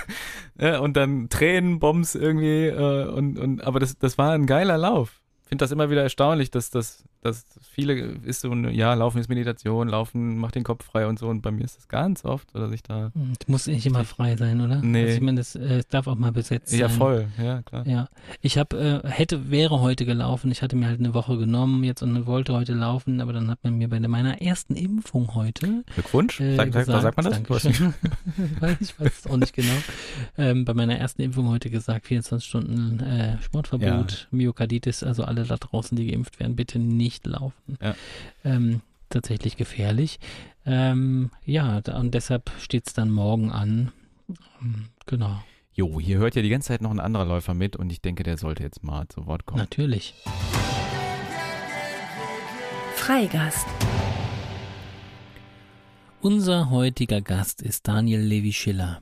[0.61, 4.77] ja, und dann Tränen, Bombs irgendwie äh, und, und aber das, das war ein geiler
[4.77, 5.23] Lauf.
[5.49, 9.19] Ich finde das immer wieder erstaunlich, dass das dass viele ist so ein, ja, Laufen
[9.19, 12.25] ist Meditation, Laufen macht den Kopf frei und so und bei mir ist das ganz
[12.25, 14.81] oft, dass ich da Es muss nicht immer frei sein, oder?
[14.83, 15.03] Nee.
[15.03, 16.81] Also ich meine, das, äh, es darf auch mal besetzt sein.
[16.81, 17.87] ja voll, ja klar.
[17.87, 18.09] Ja,
[18.41, 20.51] ich habe äh, hätte wäre heute gelaufen.
[20.53, 23.59] Ich hatte mir halt eine Woche genommen jetzt und wollte heute laufen, aber dann hat
[23.65, 26.41] man mir bei meiner ersten Impfung heute Glückwunsch.
[26.41, 27.35] äh, sag, sag, gesagt, sagt man das?
[27.63, 27.95] Dankeschön.
[28.81, 29.73] Ich weiß es auch nicht genau.
[30.37, 35.57] Ähm, bei meiner ersten Impfung heute gesagt, 24 Stunden äh, Sportverbot, Myokarditis, also alle da
[35.57, 37.79] draußen, die geimpft werden, bitte nicht laufen.
[37.81, 37.95] Ja.
[38.45, 40.19] Ähm, tatsächlich gefährlich.
[40.67, 43.93] Ähm, ja, und deshalb steht es dann morgen an.
[44.61, 45.41] Ähm, Genau,
[45.73, 48.25] Jo, hier hört ja die ganze Zeit noch ein anderer Läufer mit und ich denke,
[48.25, 49.61] der sollte jetzt mal zu Wort kommen.
[49.61, 50.13] natürlich.
[52.97, 53.67] Freigast.
[56.21, 59.01] Unser heutiger Gast ist Daniel Levi Schiller.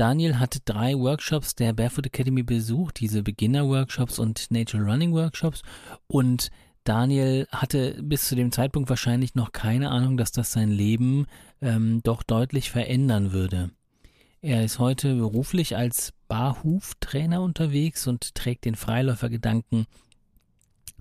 [0.00, 5.60] Daniel hat drei Workshops der Barefoot Academy besucht, diese Beginner-Workshops und Nature Running Workshops.
[6.06, 6.50] Und
[6.84, 11.26] Daniel hatte bis zu dem Zeitpunkt wahrscheinlich noch keine Ahnung, dass das sein Leben
[11.60, 13.72] ähm, doch deutlich verändern würde.
[14.40, 19.84] Er ist heute beruflich als Barhuftrainer unterwegs und trägt den Freiläufergedanken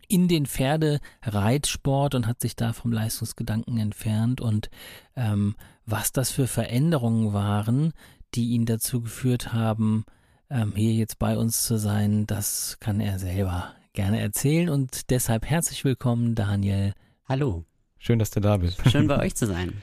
[0.09, 4.69] in den Pferdereitsport und hat sich da vom Leistungsgedanken entfernt und
[5.15, 7.93] ähm, was das für Veränderungen waren,
[8.35, 10.05] die ihn dazu geführt haben,
[10.49, 15.45] ähm, hier jetzt bei uns zu sein, das kann er selber gerne erzählen und deshalb
[15.45, 16.93] herzlich willkommen, Daniel.
[17.27, 17.65] Hallo,
[18.01, 18.79] Schön, dass du da bist.
[18.89, 19.73] schön bei euch zu sein.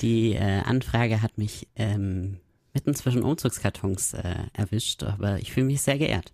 [0.00, 2.38] Die äh, Anfrage hat mich ähm,
[2.72, 6.32] mitten zwischen Umzugskartons äh, erwischt, aber ich fühle mich sehr geehrt.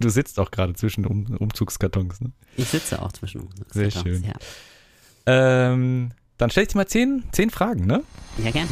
[0.00, 2.20] Du sitzt auch gerade zwischen um Umzugskartons.
[2.20, 2.32] Ne?
[2.56, 3.92] Ich sitze auch zwischen Umzugskartons.
[3.94, 4.24] Sehr schön.
[4.24, 4.32] Ja,
[5.26, 8.02] Ähm, dann stell ich dir mal zehn, zehn Fragen, ne?
[8.42, 8.70] ja gerne.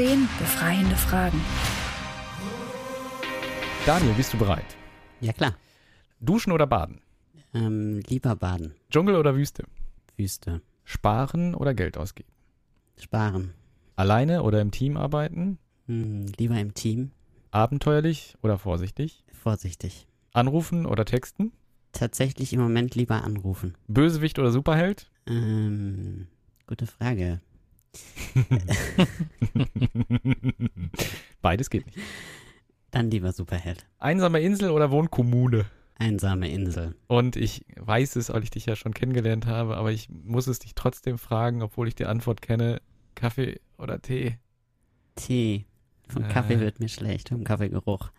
[0.00, 1.38] Zehn befreiende Fragen.
[3.84, 4.64] Daniel, bist du bereit?
[5.20, 5.54] Ja klar.
[6.20, 7.02] Duschen oder baden?
[7.52, 9.64] Ähm, lieber baden, Dschungel oder Wüste?
[10.16, 12.30] Wüste, Sparen oder Geld ausgeben?
[12.96, 13.52] sparen.
[13.94, 15.58] Alleine oder im Team arbeiten?
[15.84, 17.10] Hm, lieber im Team,
[17.50, 19.22] Abenteuerlich oder vorsichtig?
[19.34, 20.06] vorsichtig.
[20.32, 21.52] Anrufen oder texten?
[21.92, 23.76] Tatsächlich im Moment lieber anrufen.
[23.86, 25.10] Bösewicht oder Superheld?
[25.26, 26.26] Ähm,
[26.66, 27.42] gute Frage.
[31.42, 31.98] Beides geht nicht.
[32.90, 33.86] Dann lieber Superheld.
[33.98, 35.66] Einsame Insel oder Wohnkommune?
[35.96, 36.96] Einsame Insel.
[37.06, 40.58] Und ich weiß es, weil ich dich ja schon kennengelernt habe, aber ich muss es
[40.58, 42.80] dich trotzdem fragen, obwohl ich die Antwort kenne.
[43.14, 44.38] Kaffee oder Tee?
[45.14, 45.66] Tee.
[46.08, 46.60] Vom Kaffee Äh.
[46.60, 48.10] wird mir schlecht, vom Kaffeegeruch.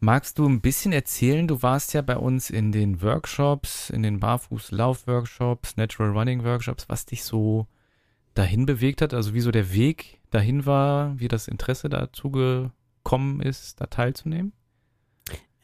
[0.00, 1.46] Magst du ein bisschen erzählen?
[1.46, 7.22] Du warst ja bei uns in den Workshops, in den Barfuß-Lauf-Workshops, Natural Running-Workshops, was dich
[7.24, 7.66] so
[8.34, 13.40] dahin bewegt hat, also wie so der Weg dahin war, wie das Interesse dazu gekommen
[13.40, 14.52] ist, da teilzunehmen?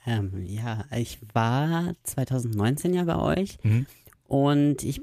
[0.07, 3.87] Ähm, ja, ich war 2019 ja bei euch Mhm.
[4.25, 5.01] und ich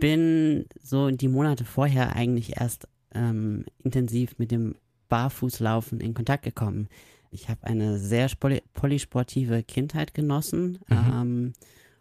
[0.00, 4.74] bin so die Monate vorher eigentlich erst ähm, intensiv mit dem
[5.08, 6.88] Barfußlaufen in Kontakt gekommen.
[7.30, 10.96] Ich habe eine sehr poly polysportive Kindheit genossen Mhm.
[11.12, 11.52] ähm,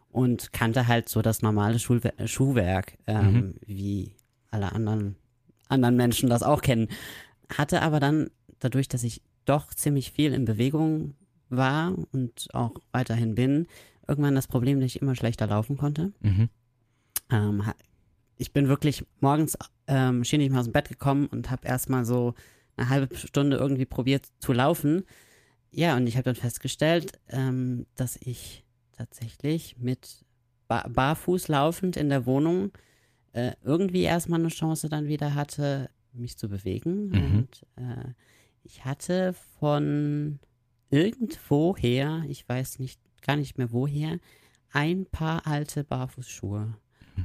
[0.10, 3.56] und kannte halt so das normale Schulwe Schuhwerk, ähm, Mhm.
[3.66, 4.15] wie
[4.56, 5.16] alle anderen,
[5.68, 6.88] anderen Menschen das auch kennen.
[7.56, 11.14] Hatte aber dann, dadurch, dass ich doch ziemlich viel in Bewegung
[11.50, 13.68] war und auch weiterhin bin,
[14.08, 16.14] irgendwann das Problem, dass ich immer schlechter laufen konnte.
[16.22, 16.50] Mhm.
[17.30, 17.64] Ähm,
[18.38, 22.06] ich bin wirklich morgens ähm, schien ich mal aus dem Bett gekommen und habe erstmal
[22.06, 22.34] so
[22.78, 25.04] eine halbe Stunde irgendwie probiert zu laufen.
[25.72, 30.26] Ja, und ich habe dann festgestellt, ähm, dass ich tatsächlich mit
[30.68, 32.72] ba barfuß laufend in der Wohnung
[33.36, 37.10] äh, irgendwie erstmal eine Chance dann wieder hatte, mich zu bewegen.
[37.10, 37.36] Mhm.
[37.36, 38.14] Und äh,
[38.64, 40.40] ich hatte von
[40.90, 44.20] irgendwoher, ich weiß nicht, gar nicht mehr woher,
[44.72, 46.76] ein paar alte Barfußschuhe.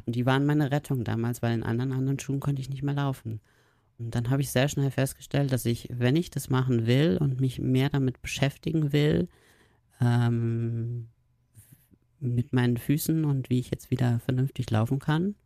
[0.04, 2.94] Und die waren meine Rettung damals, weil in anderen anderen Schuhen konnte ich nicht mehr
[2.94, 3.40] laufen.
[3.98, 7.40] Und dann habe ich sehr schnell festgestellt, dass ich, wenn ich das machen will und
[7.40, 9.28] mich mehr damit beschäftigen will,
[10.00, 11.08] ähm,
[12.18, 15.36] mit meinen Füßen und wie ich jetzt wieder vernünftig laufen kann,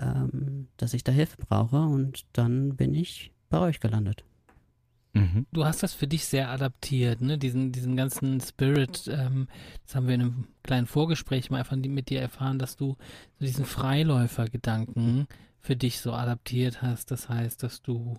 [0.00, 1.80] ähm, dass ich da Hilfe brauche.
[1.80, 4.24] Und dann bin ich bei euch gelandet.
[5.12, 5.46] Mhm.
[5.52, 7.36] Du hast das für dich sehr adaptiert, ne?
[7.36, 9.48] Diesen, diesen ganzen Spirit, ähm,
[9.84, 12.96] das haben wir in einem kleinen Vorgespräch mal einfach mit dir erfahren, dass du
[13.38, 15.26] so diesen Freiläufergedanken
[15.58, 17.10] für dich so adaptiert hast.
[17.10, 18.18] Das heißt, dass du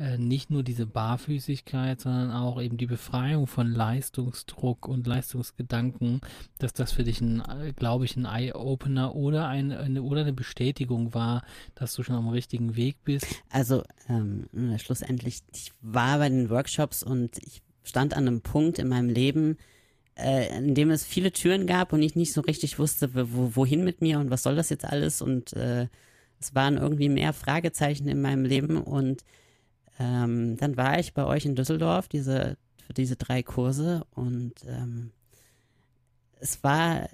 [0.00, 6.22] äh, nicht nur diese Barfüßigkeit, sondern auch eben die Befreiung von Leistungsdruck und Leistungsgedanken,
[6.58, 10.32] dass das für dich ein, äh, glaube ich, ein Eye-Opener oder ein, eine, oder eine
[10.32, 11.42] Bestätigung war,
[11.74, 13.26] dass du schon am richtigen Weg bist.
[13.50, 18.78] Also ähm, äh, schlussendlich, ich war bei den Workshops und ich stand an einem Punkt
[18.78, 19.58] in meinem Leben,
[20.14, 23.84] äh, in dem es viele Türen gab und ich nicht so richtig wusste, wo, wohin
[23.84, 25.88] mit mir und was soll das jetzt alles und äh,
[26.40, 29.24] es waren irgendwie mehr Fragezeichen in meinem Leben und
[30.00, 35.12] ähm, dann war ich bei euch in Düsseldorf, diese, für diese drei Kurse und ähm,
[36.40, 37.08] es war,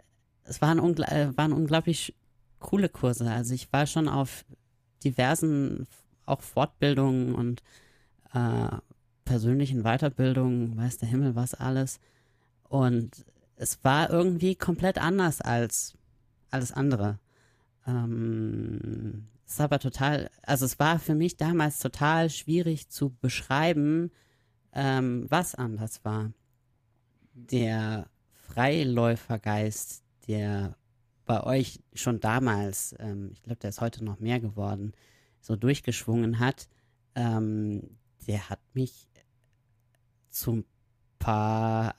[0.44, 2.14] es waren, ungl äh, waren unglaublich
[2.60, 3.28] coole Kurse.
[3.28, 4.44] Also ich war schon auf
[5.02, 5.88] diversen
[6.26, 7.62] auch Fortbildungen und
[8.32, 8.76] äh,
[9.24, 11.98] persönlichen Weiterbildungen, weiß der Himmel was alles.
[12.68, 13.24] Und
[13.56, 15.94] es war irgendwie komplett anders als
[16.50, 17.18] alles andere.
[17.86, 24.10] Ähm, es ist aber total, also es war für mich damals total schwierig zu beschreiben,
[24.72, 26.32] ähm, was anders war.
[27.32, 30.76] Der Freiläufergeist, der
[31.26, 34.92] bei euch schon damals, ähm, ich glaube, der ist heute noch mehr geworden,
[35.40, 36.68] so durchgeschwungen hat,
[37.14, 39.08] ähm, der hat mich
[40.30, 40.64] zu ein
[41.20, 41.94] paar,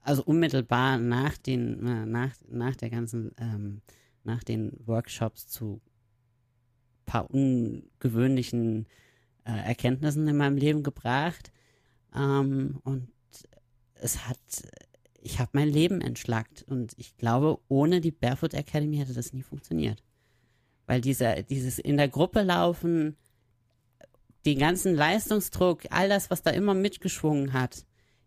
[0.00, 3.82] also unmittelbar nach den, äh, nach, nach der ganzen, ähm,
[4.24, 5.82] nach den Workshops zu
[7.06, 8.86] paar ungewöhnlichen
[9.44, 11.52] äh, Erkenntnissen in meinem Leben gebracht.
[12.14, 13.08] Ähm, und
[13.94, 14.38] es hat,
[15.20, 16.64] ich habe mein Leben entschlackt.
[16.64, 20.02] Und ich glaube, ohne die Barefoot Academy hätte das nie funktioniert.
[20.86, 23.16] Weil dieser, dieses in der Gruppe laufen,
[24.44, 27.84] den ganzen Leistungsdruck, all das, was da immer mitgeschwungen hat,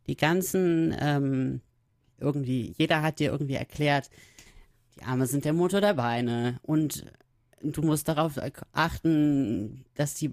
[0.08, 1.62] die ganzen, ähm,
[2.18, 4.10] irgendwie, jeder hat dir irgendwie erklärt,
[4.96, 7.06] die Arme sind der Motor der Beine und
[7.62, 8.34] du musst darauf
[8.74, 10.32] achten, dass die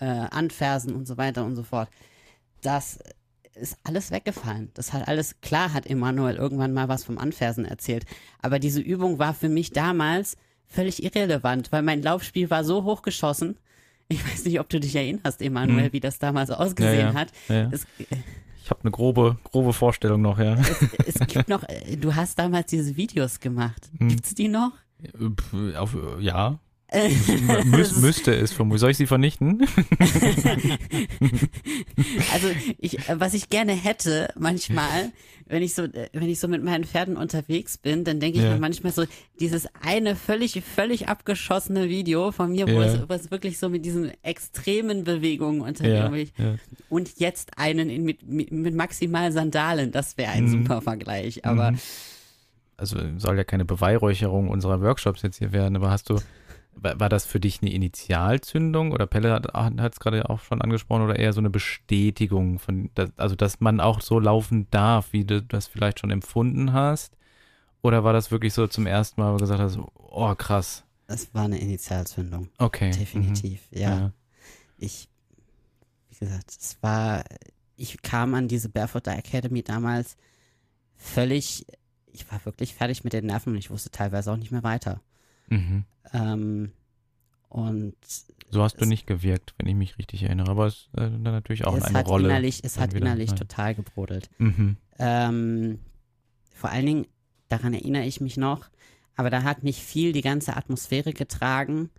[0.00, 1.88] äh, anfersen und so weiter und so fort.
[2.62, 2.98] Das
[3.54, 4.70] ist alles weggefallen.
[4.74, 8.04] Das hat alles, klar hat Emanuel irgendwann mal was vom Anfersen erzählt,
[8.40, 13.56] aber diese Übung war für mich damals völlig irrelevant, weil mein Laufspiel war so hochgeschossen.
[14.08, 15.92] Ich weiß nicht, ob du dich erinnerst, Emanuel, Hm.
[15.92, 17.14] wie das damals ausgesehen Ja, ja.
[17.14, 17.28] hat.
[17.48, 17.68] Ja.
[17.72, 17.86] Es,
[18.64, 20.56] Ich habe eine grobe, grobe Vorstellung noch, ja.
[21.06, 23.90] es gibt noch, äh, du hast damals diese Videos gemacht.
[23.98, 24.08] Hm.
[24.08, 24.72] Gibt's die noch?
[25.76, 26.58] Auf, ja.
[26.90, 27.10] Äh,
[27.66, 28.80] Müs, müsste es vermutlich.
[28.80, 29.66] Soll ich sie vernichten?
[32.32, 35.10] Also ich, äh, was ich gerne hätte, manchmal,
[35.46, 38.44] wenn ich so, äh, wenn ich so mit meinen Pferden unterwegs bin, dann denke ich
[38.44, 38.54] Ja.
[38.54, 39.04] mir manchmal so,
[39.40, 42.82] dieses eine völlig, völlig abgeschossene Video von mir, wo, Ja.
[42.86, 46.54] es, wo es wirklich so mit diesen extremen Bewegungen ja, unterwegs ja.
[46.88, 50.62] und jetzt einen in, mit, mit, mit maximal Sandalen, das wäre ein Mhm.
[50.62, 51.44] super Vergleich.
[51.44, 51.78] Aber Mhm.
[52.78, 56.18] Also soll ja keine Beweihräucherung unserer Workshops jetzt hier werden, aber hast du
[56.80, 61.18] war, das für dich eine Initialzündung oder Pelle hat es gerade auch schon angesprochen oder
[61.18, 65.66] eher so eine Bestätigung von, also dass man auch so laufen darf, wie du das
[65.66, 67.16] vielleicht schon empfunden hast?
[67.82, 70.84] Oder war das wirklich so zum ersten Mal, wo du gesagt hast, oh krass?
[71.06, 72.48] Es war eine Initialzündung.
[72.58, 72.90] Okay.
[72.90, 73.78] Definitiv, mhm.
[73.78, 73.98] ja.
[73.98, 74.12] ja.
[74.78, 75.08] Ich,
[76.10, 77.24] wie gesagt, es war,
[77.76, 80.16] ich kam an diese Barefooter Academy damals
[80.96, 81.66] völlig,
[82.18, 85.00] ich war wirklich fertig mit den Nerven und ich wusste teilweise auch nicht mehr weiter.
[85.48, 85.84] Mhm.
[86.12, 86.72] Ähm,
[87.48, 87.96] und
[88.50, 91.66] So hast du nicht gewirkt, wenn ich mich richtig erinnere, aber es äh, dann natürlich
[91.66, 92.28] auch es eine hat Rolle.
[92.28, 93.36] innerlich, es hat innerlich ja.
[93.36, 94.28] total gebrodelt.
[94.38, 94.76] Mhm.
[94.98, 95.78] Ähm,
[96.54, 97.06] vor allen Dingen,
[97.48, 98.68] daran erinnere ich mich noch,
[99.16, 101.90] aber da hat mich viel die ganze Atmosphäre getragen,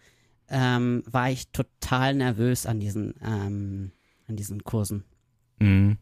[0.50, 3.92] ähm, war ich total nervös an diesen, ähm,
[4.28, 5.04] an diesen Kursen.
[5.60, 5.98] Mhm.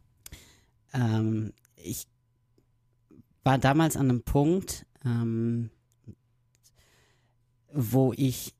[0.93, 2.08] Ähm, ich
[3.47, 5.69] war damals an einem Punkt, ähm,
[7.71, 8.53] wo ich,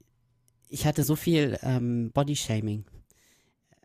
[0.70, 2.86] ich hatte so viel ähm, Bodyshaming.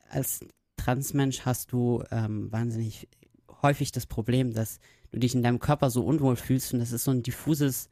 [0.09, 3.09] Als Transmensch hast du ähm, wahnsinnig
[3.63, 4.79] häufig das Problem, dass
[5.11, 7.89] du dich in deinem Körper so unwohl fühlst und das ist so ein diffuses,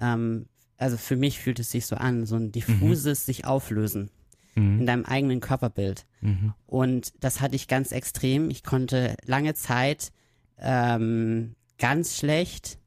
[0.00, 0.46] ähm,
[0.78, 4.10] also für mich fühlt es sich so an, so ein diffuses sich auflösen
[4.54, 4.86] in Mhm.
[4.86, 6.06] deinem eigenen Körperbild.
[6.22, 6.54] Mhm.
[6.66, 8.48] Und das hatte ich ganz extrem.
[8.48, 10.10] Ich konnte lange Zeit
[10.58, 12.78] ähm, ganz schlecht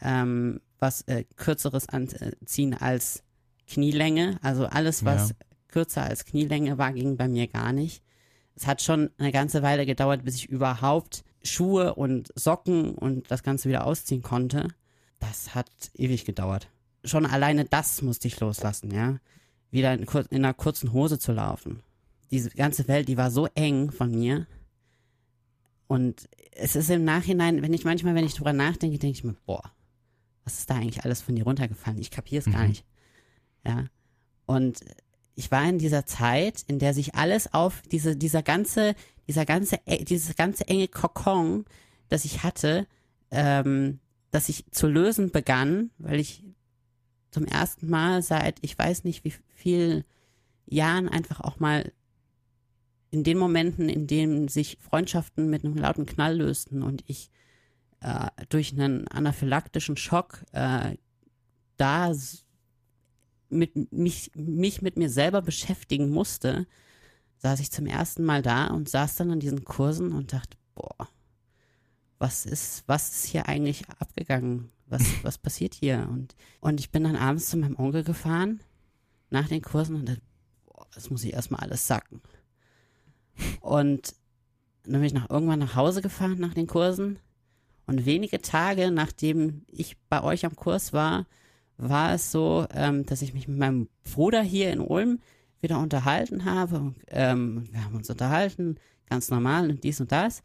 [0.00, 3.22] ähm, was äh, Kürzeres anziehen als
[3.66, 4.38] Knielänge.
[4.42, 5.34] Also alles, was Ja.
[5.68, 8.02] kürzer als Knielänge war, ging bei mir gar nicht.
[8.54, 13.42] Es hat schon eine ganze Weile gedauert, bis ich überhaupt Schuhe und Socken und das
[13.42, 14.68] Ganze wieder ausziehen konnte.
[15.18, 16.68] Das hat ewig gedauert.
[17.04, 19.18] Schon alleine das musste ich loslassen, ja.
[19.70, 21.82] Wieder in, in einer kurzen Hose zu laufen
[22.30, 24.46] diese ganze Welt, die war so eng von mir.
[25.90, 29.34] Und es ist im Nachhinein, wenn ich manchmal, wenn ich drüber nachdenke, denke ich mir,
[29.44, 29.72] boah,
[30.44, 31.98] was ist da eigentlich alles von dir runtergefallen?
[31.98, 32.68] Ich kapiere es gar Mhm.
[32.68, 32.84] nicht.
[33.66, 33.86] Ja.
[34.46, 34.84] Und
[35.34, 38.94] ich war in dieser Zeit, in der sich alles auf diese, dieser ganze,
[39.26, 41.64] dieser ganze, e- dieses ganze enge Kokon,
[42.08, 42.86] das ich hatte,
[43.32, 43.98] ähm,
[44.30, 46.44] das ich zu lösen begann, weil ich
[47.32, 50.04] zum ersten Mal seit, ich weiß nicht wie viel
[50.66, 51.92] Jahren einfach auch mal
[53.10, 57.30] in den Momenten, in denen sich Freundschaften mit einem lauten Knall lösten und ich
[58.00, 60.96] äh, durch einen anaphylaktischen Schock äh,
[61.76, 62.12] da
[63.48, 66.66] mit mich, mich mit mir selber beschäftigen musste,
[67.38, 71.08] saß ich zum ersten Mal da und saß dann an diesen Kursen und dachte, boah,
[72.18, 74.70] was ist, was ist hier eigentlich abgegangen?
[74.86, 76.06] Was, was passiert hier?
[76.10, 78.60] Und, und ich bin dann abends zu meinem Onkel gefahren,
[79.30, 80.22] nach den Kursen und dachte,
[80.66, 82.20] boah, das muss ich erstmal alles sacken.
[83.60, 84.14] Und
[84.84, 87.18] dann bin ich nach, irgendwann nach Hause gefahren nach den Kursen.
[87.86, 91.26] Und wenige Tage nachdem ich bei euch am Kurs war,
[91.76, 95.20] war es so, ähm, dass ich mich mit meinem Bruder hier in Ulm
[95.60, 96.78] wieder unterhalten habe.
[96.78, 98.76] Und, ähm, wir haben uns unterhalten,
[99.08, 100.42] ganz normal und dies und das.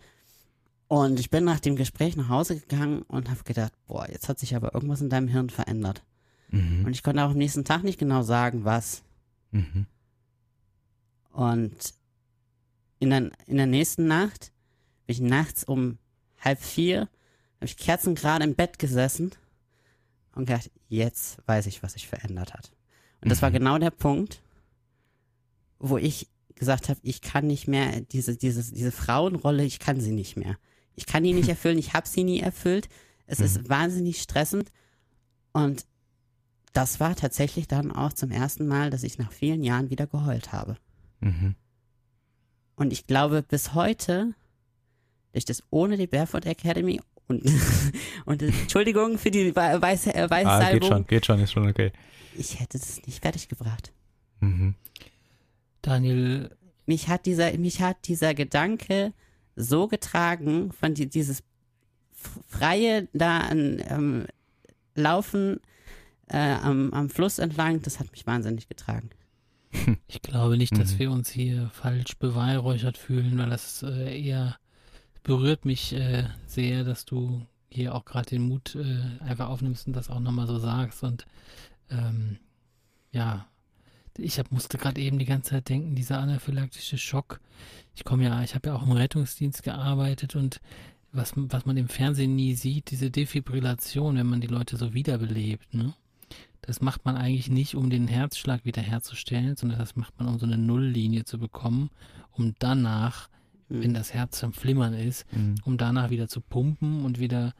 [0.87, 4.39] Und ich bin nach dem Gespräch nach Hause gegangen und habe gedacht, boah, jetzt hat
[4.39, 6.03] sich aber irgendwas in deinem Hirn verändert.
[6.49, 6.85] Mhm.
[6.85, 9.03] Und ich konnte auch am nächsten Tag nicht genau sagen, was.
[9.51, 9.87] Mhm.
[11.31, 11.93] Und
[12.99, 14.51] in der, in der nächsten Nacht
[15.05, 15.97] bin ich nachts um
[16.39, 17.01] halb vier,
[17.57, 19.31] habe ich kerzengerade im Bett gesessen
[20.35, 22.71] und gedacht, jetzt weiß ich, was sich verändert hat.
[23.21, 23.53] Und das war Mhm.
[23.55, 24.41] genau der Punkt,
[25.79, 30.11] wo ich gesagt habe, ich kann nicht mehr, diese, diese, diese Frauenrolle, ich kann sie
[30.11, 30.57] nicht mehr.
[30.95, 32.87] Ich kann die nicht erfüllen, ich habe sie nie erfüllt.
[33.27, 34.71] Es ist wahnsinnig stressend.
[35.51, 35.85] Und
[36.73, 40.51] das war tatsächlich dann auch zum ersten Mal, dass ich nach vielen Jahren wieder geheult
[40.51, 40.77] habe.
[41.21, 41.55] Mhm.
[42.75, 44.33] Und ich glaube, bis heute,
[45.33, 47.43] durch das ohne die Barefoot Academy und,
[48.25, 51.91] und Entschuldigung für die Wei- Weiß, äh, Ah, geht schon, geht schon, ist schon okay.
[52.37, 53.91] ich hätte es nicht fertig gebracht.
[54.41, 54.75] Mhm.
[55.81, 56.49] Daniel,
[56.85, 59.13] Mich hat dieser, mich hat dieser Gedanke
[59.55, 61.41] so getragen von die, dieses
[62.49, 64.25] freie da an, ähm,
[64.95, 65.59] Laufen
[66.27, 69.09] äh, am, am Fluss entlang, das hat mich wahnsinnig getragen.
[70.07, 70.99] ich glaube nicht, dass Mhm.
[70.99, 74.57] wir uns hier falsch beweihräuchert fühlen, weil das äh, eher
[75.23, 79.93] berührt mich äh, sehr, dass du hier auch gerade den Mut äh, einfach aufnimmst und
[79.95, 81.03] das auch nochmal so sagst.
[81.03, 81.25] Und
[81.89, 82.37] ähm,
[83.11, 83.47] ja,
[84.17, 87.41] ich hab, musste gerade eben die ganze Zeit denken, dieser anaphylaktische Schock.
[87.95, 90.61] Ich komme ja, ich habe ja auch im Rettungsdienst gearbeitet und
[91.11, 95.73] was, was man im Fernsehen nie sieht, diese Defibrillation, wenn man die Leute so wiederbelebt,
[95.73, 95.93] ne?
[96.65, 100.45] Das macht man eigentlich nicht, um den Herzschlag wiederherzustellen, sondern das macht man, um so
[100.45, 101.89] eine Nulllinie zu bekommen,
[102.31, 103.29] um danach,
[103.69, 103.81] Hm.
[103.81, 105.55] wenn das Herz am Flimmern ist, Mhm.
[105.63, 107.53] um danach wieder zu pumpen und wieder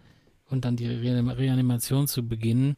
[0.47, 2.75] und dann die Reanim- Reanimation zu beginnen.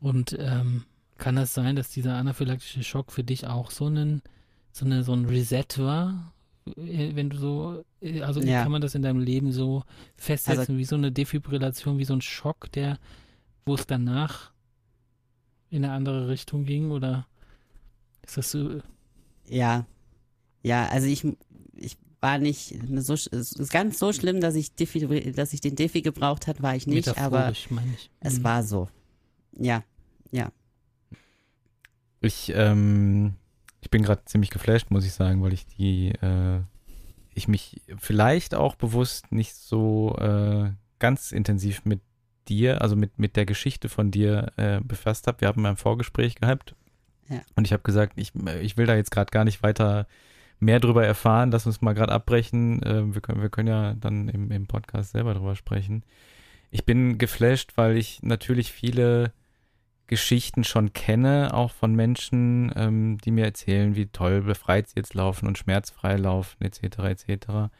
[0.00, 0.84] Und ähm,
[1.18, 4.22] kann das sein, dass dieser anaphylaktische Schock für dich auch so, einen,
[4.72, 6.32] so, eine, so ein Reset war?
[6.76, 8.62] Äh, wenn du so, äh, also ja.
[8.62, 9.84] kann man das in deinem Leben so
[10.16, 12.98] festsetzen, also, wie so eine Defibrillation, wie so ein Schock, der,
[13.66, 14.50] wo es danach
[15.70, 16.90] in eine andere Richtung ging?
[16.90, 17.26] Oder
[18.22, 18.80] ist das so?
[19.46, 19.86] Ja.
[20.62, 21.26] Ja, also ich,
[21.74, 25.74] ich war nicht so, es ist ganz so schlimm, dass ich, Defi, dass ich den
[25.74, 27.68] Defi gebraucht hat, war ich nicht, aber ich.
[28.20, 28.44] es mhm.
[28.44, 28.88] war so.
[29.58, 29.82] Ja,
[30.30, 30.52] ja.
[32.20, 33.34] Ich, ähm,
[33.80, 36.60] ich bin gerade ziemlich geflasht, muss ich sagen, weil ich die, äh,
[37.34, 42.02] ich mich vielleicht auch bewusst nicht so äh, ganz intensiv mit
[42.50, 45.40] dir, also mit, mit der Geschichte von dir äh, befasst habe.
[45.40, 46.74] Wir haben ein Vorgespräch gehabt
[47.28, 47.40] ja.
[47.56, 50.06] und ich habe gesagt, ich, ich will da jetzt gerade gar nicht weiter
[50.58, 51.50] mehr drüber erfahren.
[51.50, 52.82] Lass uns mal gerade abbrechen.
[52.82, 56.04] Äh, wir, können, wir können ja dann im, im Podcast selber drüber sprechen.
[56.70, 59.32] Ich bin geflasht, weil ich natürlich viele
[60.06, 65.14] Geschichten schon kenne, auch von Menschen, ähm, die mir erzählen, wie toll befreit sie jetzt
[65.14, 67.72] laufen und schmerzfrei laufen, etc., etc.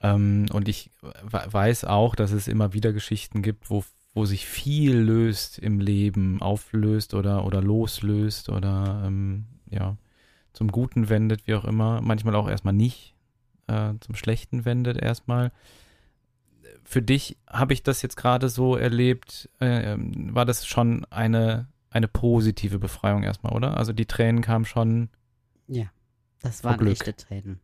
[0.00, 3.84] Ähm, und ich weiß auch, dass es immer wieder Geschichten gibt, wo,
[4.14, 9.96] wo sich viel löst im Leben, auflöst oder, oder loslöst oder ähm, ja,
[10.52, 12.00] zum Guten wendet, wie auch immer.
[12.00, 13.14] Manchmal auch erstmal nicht,
[13.66, 15.52] äh, zum Schlechten wendet erstmal
[16.88, 22.08] für dich habe ich das jetzt gerade so erlebt, äh, war das schon eine, eine
[22.08, 23.76] positive Befreiung erstmal, oder?
[23.76, 25.10] Also die Tränen kamen schon.
[25.66, 25.84] Ja,
[26.40, 27.60] das waren echte Tränen.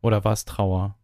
[0.00, 0.96] Oder war es Trauer?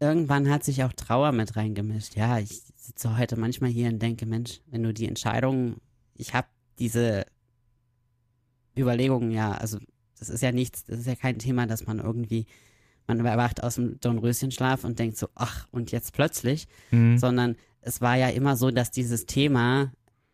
[0.00, 2.14] Irgendwann hat sich auch Trauer mit reingemischt.
[2.14, 5.76] Ja, ich sitze heute manchmal hier und denke, Mensch, wenn du die Entscheidung,
[6.14, 6.46] ich habe
[6.78, 7.26] diese
[8.76, 9.78] Überlegungen ja, also
[10.18, 12.46] das ist ja nichts, das ist ja kein Thema, dass man irgendwie
[13.08, 17.16] man erwacht aus dem Dornröschenschlaf und denkt so, ach, und jetzt plötzlich, mhm.
[17.18, 19.92] sondern es war ja immer so, dass dieses Thema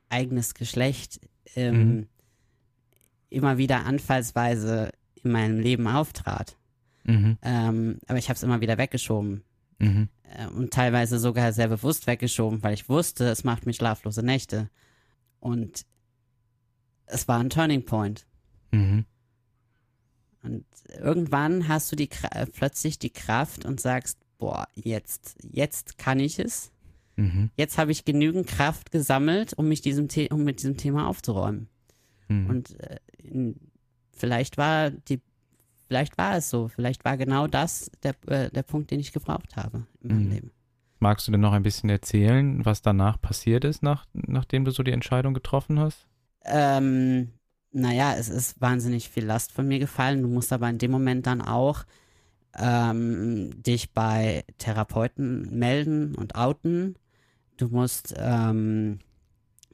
[0.08, 1.20] eigenes Geschlecht
[1.54, 2.06] ähm, mhm.
[3.30, 6.56] immer wieder anfallsweise in meinem Leben auftrat.
[7.04, 7.38] Mhm.
[7.42, 9.44] Ähm, aber ich habe es immer wieder weggeschoben.
[9.78, 10.08] Mhm.
[10.22, 14.70] Äh, und teilweise sogar sehr bewusst weggeschoben, weil ich wusste, es macht mir schlaflose Nächte.
[15.40, 15.84] Und
[17.06, 18.26] es war ein Turning Point.
[18.72, 19.04] Mhm.
[20.42, 20.64] Und
[20.98, 26.38] irgendwann hast du die äh, plötzlich die Kraft und sagst, boah, jetzt, jetzt kann ich
[26.38, 26.70] es.
[27.16, 27.50] Mhm.
[27.56, 31.68] Jetzt habe ich genügend Kraft gesammelt, um mich diesem The um mit diesem Thema aufzuräumen.
[32.28, 32.50] Mhm.
[32.50, 33.56] Und äh, in,
[34.12, 35.20] vielleicht war die,
[35.94, 39.54] vielleicht war es so, vielleicht war genau das der, äh, der Punkt, den ich gebraucht
[39.54, 40.32] habe in meinem mhm.
[40.32, 40.50] Leben.
[40.98, 44.82] Magst du denn noch ein bisschen erzählen, was danach passiert ist, nach, nachdem du so
[44.82, 46.08] die Entscheidung getroffen hast?
[46.44, 47.28] Ähm,
[47.70, 50.22] naja, es ist wahnsinnig viel Last von mir gefallen.
[50.22, 51.84] Du musst aber in dem Moment dann auch
[52.58, 56.96] ähm, dich bei Therapeuten melden und outen.
[57.56, 58.98] Du musst ähm,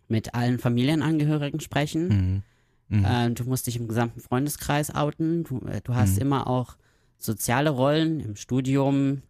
[0.06, 2.08] mit allen Familienangehörigen sprechen.
[2.08, 2.42] Mhm.
[2.90, 3.04] Mhm.
[3.04, 5.44] Äh, du musst dich im gesamten Freundeskreis outen.
[5.44, 6.22] Du, äh, du hast mhm.
[6.22, 6.76] immer auch
[7.16, 9.22] soziale Rollen im Studium,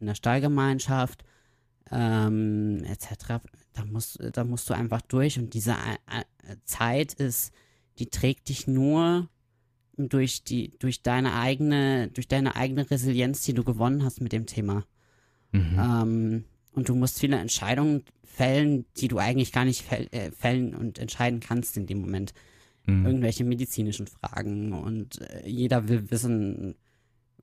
[0.00, 1.24] in der Stallgemeinschaft,
[1.92, 3.40] ähm, etc.
[3.72, 6.20] Da musst, da musst du einfach durch und diese äh,
[6.50, 7.52] äh Zeit ist
[7.98, 9.28] die trägt dich nur
[9.96, 14.46] durch die, durch deine eigene, durch deine eigene Resilienz, die du gewonnen hast mit dem
[14.46, 14.84] Thema.
[15.52, 15.78] Mhm.
[15.78, 19.84] Ähm, und du musst viele Entscheidungen fällen, die du eigentlich gar nicht
[20.38, 22.34] fällen und entscheiden kannst in dem Moment.
[22.86, 23.06] Mhm.
[23.06, 26.76] Irgendwelche medizinischen Fragen und äh, jeder will wissen,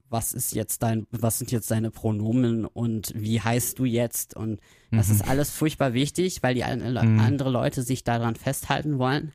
[0.10, 4.36] was ist jetzt dein, was sind jetzt deine Pronomen und wie heißt du jetzt?
[4.36, 5.16] Und das mhm.
[5.16, 7.20] ist alles furchtbar wichtig, weil die mhm.
[7.20, 9.34] andere Leute sich daran festhalten wollen.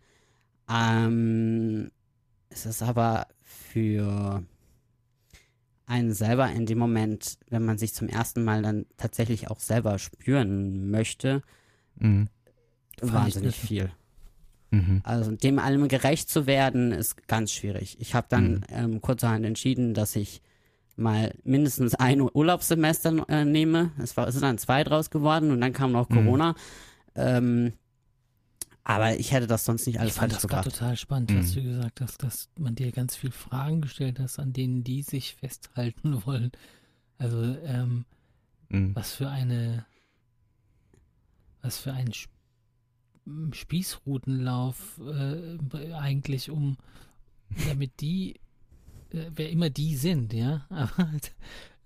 [0.71, 1.91] Ähm,
[2.49, 4.45] es ist aber für
[5.87, 9.99] einen selber in dem Moment, wenn man sich zum ersten Mal dann tatsächlich auch selber
[9.99, 11.43] spüren möchte,
[11.97, 12.29] mhm.
[13.01, 13.91] wahnsinnig viel.
[14.71, 15.01] Mhm.
[15.05, 17.97] Also dem allem gerecht zu werden, ist ganz schwierig.
[18.01, 18.65] Ich habe dann mhm.
[18.71, 20.43] ähm, kurzerhand entschieden, dass ich
[20.97, 23.93] mal mindestens ein Urlaubssemester äh, nehme.
[23.99, 26.15] Es, war, es sind dann zwei draus geworden und dann kam noch mhm.
[26.15, 26.55] Corona.
[27.15, 27.73] Ähm,
[28.85, 31.41] aber ich hätte das sonst nicht alles Ich fand das total spannend, mhm.
[31.41, 35.03] was du gesagt hast, dass man dir ganz viele Fragen gestellt hast, an denen die
[35.03, 36.53] sich festhalten wollen.
[37.19, 38.05] Also, ähm,
[38.69, 38.95] mhm.
[38.95, 39.85] was für eine,
[41.63, 42.13] was für ein
[43.53, 46.77] Spießrutenlauf äh, eigentlich um,
[47.69, 48.35] damit die,
[49.11, 51.11] äh, wer immer die sind, ja, aber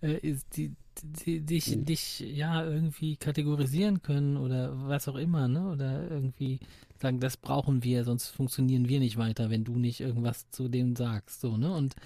[0.03, 1.84] äh, ist die, die, dich, mhm.
[1.84, 5.70] dich ja irgendwie kategorisieren können oder was auch immer, ne?
[5.70, 6.61] Oder irgendwie
[7.01, 10.95] sagen, das brauchen wir, sonst funktionieren wir nicht weiter, wenn du nicht irgendwas zu dem
[10.97, 11.72] sagst, so, ne?
[11.72, 11.97] Und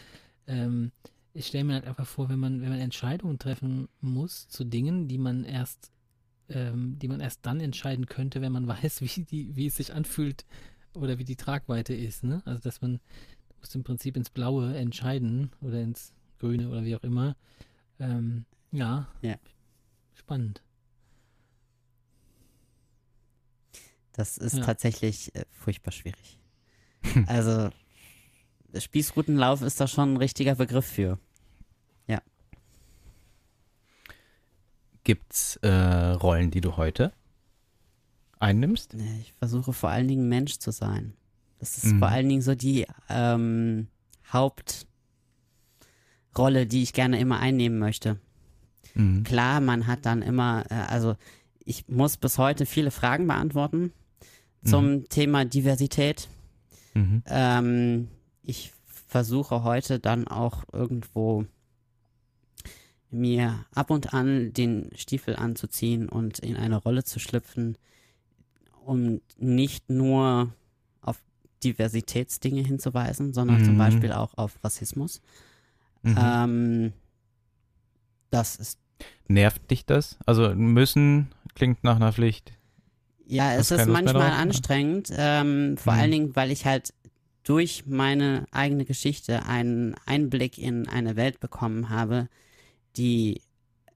[0.46, 0.92] ähm,
[1.34, 5.08] ich stelle mir halt einfach vor, wenn man, wenn man Entscheidungen treffen muss zu Dingen,
[5.08, 5.90] die man erst
[6.48, 9.92] ähm, die man erst dann entscheiden könnte, wenn man weiß, wie, die, wie es sich
[9.94, 10.44] anfühlt
[10.94, 12.24] oder wie die Tragweite ist.
[12.24, 12.42] Ne?
[12.44, 13.00] Also dass man
[13.48, 17.36] du musst im Prinzip ins Blaue entscheiden oder ins Grüne oder wie auch immer.
[17.98, 19.08] Ähm, ja.
[19.22, 19.36] Ja.
[20.14, 20.62] Spannend.
[24.12, 24.64] Das ist Ja.
[24.64, 26.38] tatsächlich äh, furchtbar schwierig.
[27.26, 27.70] also,
[28.76, 31.18] Spießrutenlauf ist da schon ein richtiger Begriff für.
[35.06, 37.12] Gibt's äh, Rollen, die du heute
[38.40, 38.94] einnimmst?
[39.20, 41.12] Ich versuche vor allen Dingen Mensch zu sein.
[41.60, 41.98] Das ist Mhm.
[42.00, 43.86] vor allen Dingen so die ähm,
[44.32, 44.86] Hauptrolle,
[46.66, 48.18] die ich gerne immer einnehmen möchte.
[48.94, 49.22] Mhm.
[49.22, 51.14] Klar, man hat dann immer, äh, also
[51.60, 53.92] ich muss bis heute viele Fragen beantworten
[54.64, 56.26] zum Thema Diversität.
[56.94, 57.22] Mhm.
[57.26, 58.08] Ähm,
[58.42, 61.44] ich versuche heute dann auch irgendwo
[63.16, 67.76] mir ab und an den Stiefel anzuziehen und in eine Rolle zu schlüpfen,
[68.84, 70.52] um nicht nur
[71.00, 71.18] auf
[71.64, 73.78] Diversitätsdinge hinzuweisen, sondern zum Mhm.
[73.78, 75.20] Beispiel auch auf Rassismus.
[76.02, 76.16] Mhm.
[76.18, 76.92] Ähm,
[78.30, 78.78] das ist,
[79.28, 80.16] Nervt dich das?
[80.24, 82.52] Also müssen klingt nach einer Pflicht.
[83.26, 85.98] ja, es ist manchmal anstrengend, ähm, vor Mhm.
[85.98, 86.94] allen Dingen, weil ich halt
[87.42, 92.28] durch meine eigene Geschichte einen Einblick in eine Welt bekommen habe,
[92.96, 93.40] die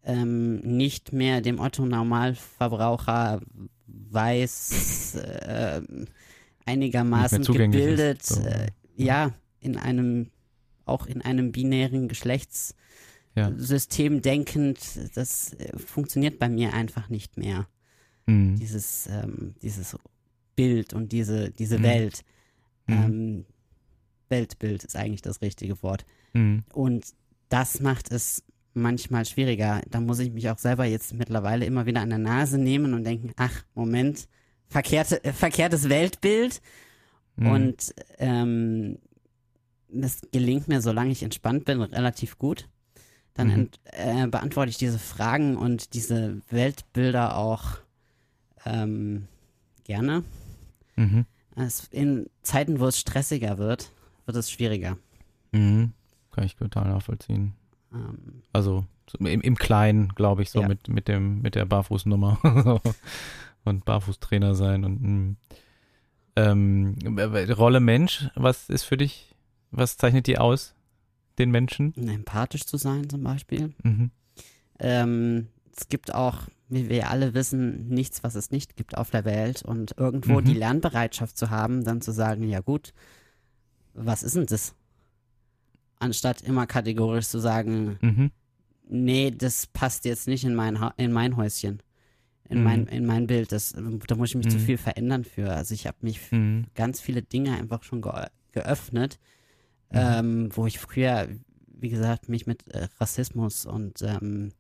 [0.04, 3.40] ähm, nicht mehr dem Otto Normalverbraucher
[3.86, 5.82] weiß, äh,
[6.64, 8.40] einigermaßen gebildet, so.
[8.42, 10.30] äh, ja, in einem,
[10.84, 14.20] auch in einem binären Geschlechtssystem Ja.
[14.20, 14.78] denkend,
[15.14, 17.66] das äh, funktioniert bei mir einfach nicht mehr
[18.26, 18.56] Mhm.
[18.56, 19.96] dieses, ähm, dieses
[20.56, 21.82] Bild und diese, diese Mhm.
[21.82, 22.22] Welt.
[22.86, 22.94] Mhm.
[22.94, 23.44] Ähm,
[24.28, 26.04] Weltbild ist eigentlich das richtige Wort.
[26.34, 26.62] Mhm.
[26.72, 27.06] Und
[27.48, 28.44] das macht es
[28.74, 29.80] manchmal schwieriger.
[29.90, 33.04] Da muss ich mich auch selber jetzt mittlerweile immer wieder an der Nase nehmen und
[33.04, 34.28] denken, ach, Moment,
[34.68, 36.60] verkehrte, äh, verkehrtes Weltbild.
[37.36, 37.46] Mhm.
[37.50, 38.98] Und ähm,
[39.88, 42.68] das gelingt mir, solange ich entspannt bin, relativ gut.
[43.34, 43.52] Dann Mhm.
[43.54, 47.78] ent, äh, beantworte ich diese Fragen und diese Weltbilder auch
[48.64, 49.26] ähm,
[49.84, 50.22] gerne.
[50.96, 51.26] Mhm.
[51.90, 53.90] In Zeiten, wo es stressiger wird,
[54.26, 54.96] wird es schwieriger.
[55.52, 55.92] Mhm.
[56.30, 57.54] Kann ich total nachvollziehen.
[57.92, 60.68] Ähm, Also so im, im Kleinen, glaube ich, so Ja.
[60.68, 62.38] mit, mit dem, mit der Barfußnummer
[63.64, 65.34] und Barfußtrainer sein und mh.
[66.36, 69.34] ähm, äh, Rolle Mensch, was ist für dich,
[69.70, 70.74] was zeichnet die aus,
[71.38, 71.94] den Menschen?
[72.08, 73.72] empathisch zu sein zum Beispiel.
[73.82, 74.10] Mhm.
[74.78, 79.24] Ähm, es gibt auch, wie wir alle wissen, nichts, was es nicht gibt auf der
[79.24, 79.62] Welt.
[79.62, 80.44] Und irgendwo Mhm.
[80.44, 82.92] die Lernbereitschaft zu haben, dann zu sagen, ja gut,
[83.94, 84.74] was ist denn das?
[86.00, 88.30] Anstatt immer kategorisch zu sagen, Mhm.
[88.88, 91.82] nee, das passt jetzt nicht in mein, ha in mein Häuschen,
[92.48, 92.64] in, Mhm.
[92.64, 93.52] mein, in mein Bild.
[93.52, 94.62] Das, da muss ich mich zu Mhm.
[94.62, 95.52] viel verändern für.
[95.52, 96.64] Also ich habe mich Mhm.
[96.74, 98.12] ganz viele Dinge einfach schon ge
[98.52, 99.20] geöffnet,
[99.92, 99.98] Mhm.
[99.98, 101.28] ähm, wo ich früher,
[101.68, 104.50] wie gesagt, mich mit äh, Rassismus und ähm,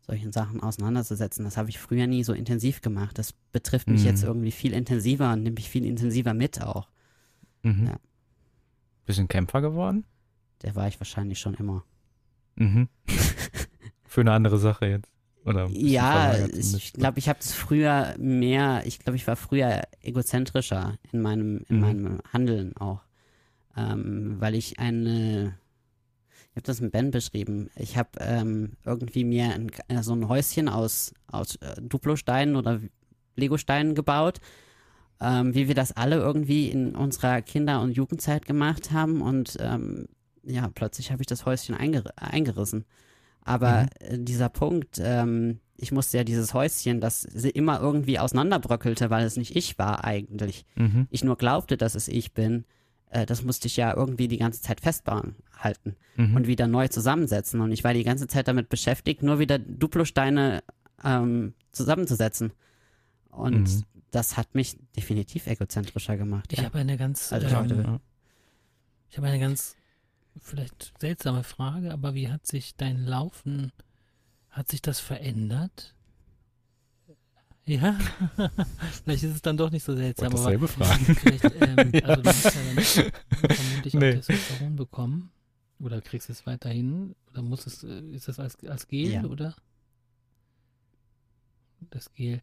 [0.00, 3.16] solchen Sachen auseinanderzusetzen, das habe ich früher nie so intensiv gemacht.
[3.18, 4.06] Das betrifft mich Mhm.
[4.06, 6.88] jetzt irgendwie viel intensiver und nimmt mich viel intensiver mit auch.
[7.62, 7.86] Mhm.
[7.88, 7.96] Ja.
[9.06, 10.04] Bisschen Kämpfer geworden?
[10.62, 11.84] Der war ich wahrscheinlich schon immer.
[12.56, 12.88] Mhm.
[14.06, 15.10] Für eine andere Sache jetzt.
[15.44, 20.98] Oder Ja, ich glaube, ich habe es früher mehr, ich glaube, ich war früher egozentrischer
[21.12, 21.80] in meinem, in Mhm.
[21.80, 23.00] meinem Handeln auch.
[23.76, 25.56] Ähm, weil ich eine,
[26.50, 30.28] ich habe das mit Ben beschrieben, ich habe ähm, irgendwie mir ein, äh, so ein
[30.28, 32.80] Häuschen aus, aus äh, Duplosteinen oder
[33.36, 34.40] Legosteinen gebaut,
[35.20, 40.06] ähm, wie wir das alle irgendwie in unserer Kinder- und Jugendzeit gemacht haben und ähm,
[40.44, 42.84] ja, plötzlich habe ich das Häuschen einger eingerissen.
[43.42, 43.88] Aber Mhm.
[44.00, 49.24] äh, dieser Punkt, ähm, ich musste ja dieses Häuschen, das sie immer irgendwie auseinanderbröckelte, weil
[49.24, 50.66] es nicht ich war eigentlich.
[50.76, 51.06] Mhm.
[51.10, 52.64] Ich nur glaubte, dass es ich bin.
[53.08, 56.36] Äh, das musste ich ja irgendwie die ganze Zeit festhalten Mhm.
[56.36, 57.60] und wieder neu zusammensetzen.
[57.60, 60.62] Und ich war die ganze Zeit damit beschäftigt, nur wieder Duplosteine
[61.02, 62.52] ähm, zusammenzusetzen.
[63.30, 63.84] Und Mhm.
[64.10, 66.52] das hat mich definitiv egozentrischer gemacht.
[66.52, 66.66] Ich ja.
[66.66, 68.00] habe eine ganz, Also, ähm,
[69.08, 69.76] ich habe eine ganz
[70.38, 73.72] vielleicht seltsame Frage, aber wie hat sich dein Laufen,
[74.50, 75.94] hat sich das verändert?
[77.66, 77.96] Ja,
[79.04, 81.04] vielleicht ist es dann doch nicht so seltsam, Wollte aber dasselbe fragen.
[81.16, 83.12] vielleicht, ähm, also du hast ja dann
[83.54, 84.10] vermutlich Nee.
[84.10, 85.30] auch Testosteron bekommen
[85.78, 89.24] oder kriegst du es weiterhin oder muss es, äh, ist das als, als Gel Ja.
[89.24, 89.54] oder?
[91.90, 92.42] Das Gel.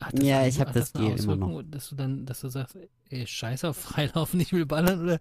[0.00, 1.62] Hat Ja, eine- ich hab hat das eine Gel immer noch.
[1.62, 2.76] Dass du dann, dass du sagst,
[3.10, 5.18] ey, scheiß auf Freilaufen, ich will ballern oder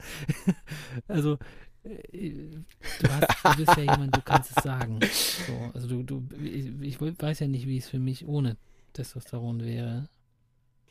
[1.08, 1.38] also
[1.84, 5.00] du, hast, du bist ja jemand, du kannst es sagen.
[5.02, 8.58] So, also du, du, ich, ich weiß ja nicht, wie es für mich ohne
[8.94, 10.08] Testosteron wäre.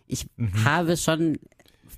[0.07, 0.64] Ich mhm.
[0.64, 1.38] habe schon,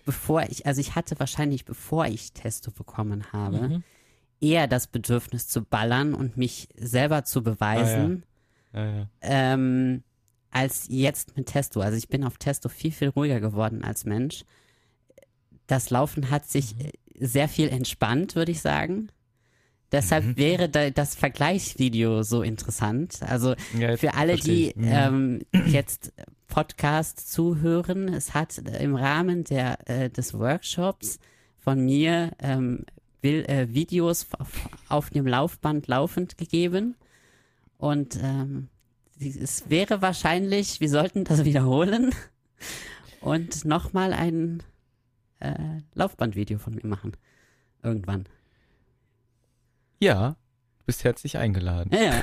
[0.05, 3.85] bevor ich, also ich hatte wahrscheinlich, bevor ich Testo bekommen habe, mhm.
[4.41, 8.25] eher das Bedürfnis zu ballern und mich selber zu beweisen,
[8.73, 8.85] ah, ja.
[8.85, 9.09] Ja, ja.
[9.23, 10.05] Ähm,
[10.51, 11.81] als jetzt mit Testo.
[11.81, 14.45] Also ich bin auf Testo viel, viel ruhiger geworden als Mensch.
[15.67, 16.91] Das Laufen hat sich mhm.
[17.19, 19.09] Sehr viel entspannt, würde ich sagen.
[19.93, 20.37] Deshalb mhm.
[20.37, 23.21] wäre da das Vergleichsvideo so interessant.
[23.23, 24.85] Also ja, für alle, die mhm.
[24.85, 26.13] ähm, jetzt
[26.49, 31.19] Podcast zuhören, es hat im Rahmen der, äh, des Workshops
[31.59, 32.85] von mir ähm,
[33.23, 36.97] will, äh, Videos auf, auf, dem Laufband laufend gegeben.
[37.79, 38.69] Und ähm,
[39.21, 42.11] es wäre wahrscheinlich, wir sollten das wiederholen
[43.21, 44.63] und nochmal ein
[45.41, 47.13] äh, Laufbandvideo von mir machen.
[47.83, 48.27] Irgendwann.
[50.01, 51.91] Ja, du bist herzlich eingeladen.
[51.93, 52.23] Ja, ja.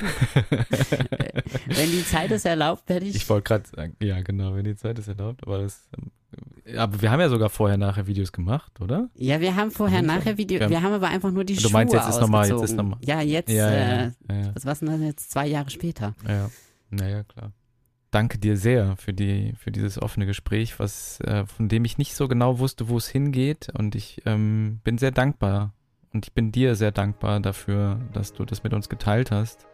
[1.66, 3.14] wenn die Zeit es erlaubt, werde ich.
[3.16, 5.88] Ich wollte gerade sagen, ja, genau, wenn die Zeit es erlaubt, aber das.
[5.96, 6.10] Ähm,
[6.78, 9.10] aber wir haben ja sogar vorher nachher Videos gemacht, oder?
[9.14, 11.92] Ja, wir haben vorher nachher Videos, wir, haben aber einfach nur die du Schuhe meinst,
[11.92, 12.98] jetzt ist nochmal, jetzt ist nochmal.
[13.02, 16.14] Ja, jetzt, ja, ja, äh, ja, was war denn jetzt zwei Jahre später?
[16.26, 16.48] Ja,
[16.90, 17.52] naja, klar.
[18.12, 22.14] Danke dir sehr für die, für dieses offene Gespräch, was, äh, von dem ich nicht
[22.14, 23.70] so genau wusste, wo es hingeht.
[23.72, 25.72] Und ich ähm, bin sehr dankbar
[26.12, 29.66] und ich bin dir sehr dankbar dafür, dass du das mit uns geteilt hast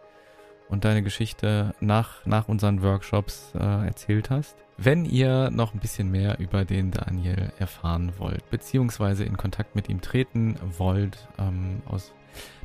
[0.69, 4.55] und deine Geschichte nach, nach unseren Workshops äh, erzählt hast.
[4.77, 9.89] Wenn ihr noch ein bisschen mehr über den Daniel erfahren wollt, beziehungsweise in Kontakt mit
[9.89, 12.13] ihm treten wollt, ähm, aus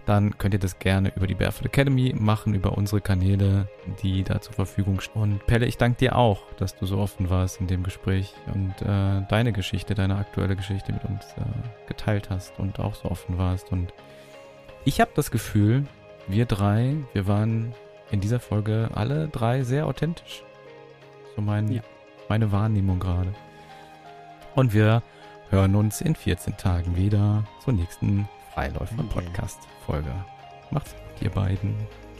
[0.06, 3.68] dann könnt ihr das gerne über die Barefoot Academy machen, über unsere Kanäle,
[4.02, 5.22] die da zur Verfügung stehen.
[5.22, 8.74] Und Pelle, ich danke dir auch, dass du so offen warst in dem Gespräch und
[8.82, 13.38] äh, deine Geschichte, deine aktuelle Geschichte mit uns äh, geteilt hast und auch so offen
[13.38, 13.72] warst.
[13.72, 13.92] Und
[14.84, 15.86] ich habe das Gefühl,
[16.28, 17.72] wir drei, wir waren
[18.10, 20.42] in dieser Folge alle drei sehr authentisch.
[21.34, 21.82] So mein, ja.
[22.28, 23.32] meine Wahrnehmung gerade.
[24.54, 25.02] Und wir
[25.50, 29.08] hören uns in 14 Tagen wieder zur nächsten Freiläufer okay.
[29.12, 30.12] Podcast Folge.
[30.70, 31.74] Macht's gut, ihr beiden.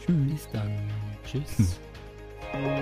[0.05, 0.31] Tschüss.
[0.31, 0.91] Bis dann.
[1.25, 1.79] Tschüss.
[2.51, 2.75] Hm.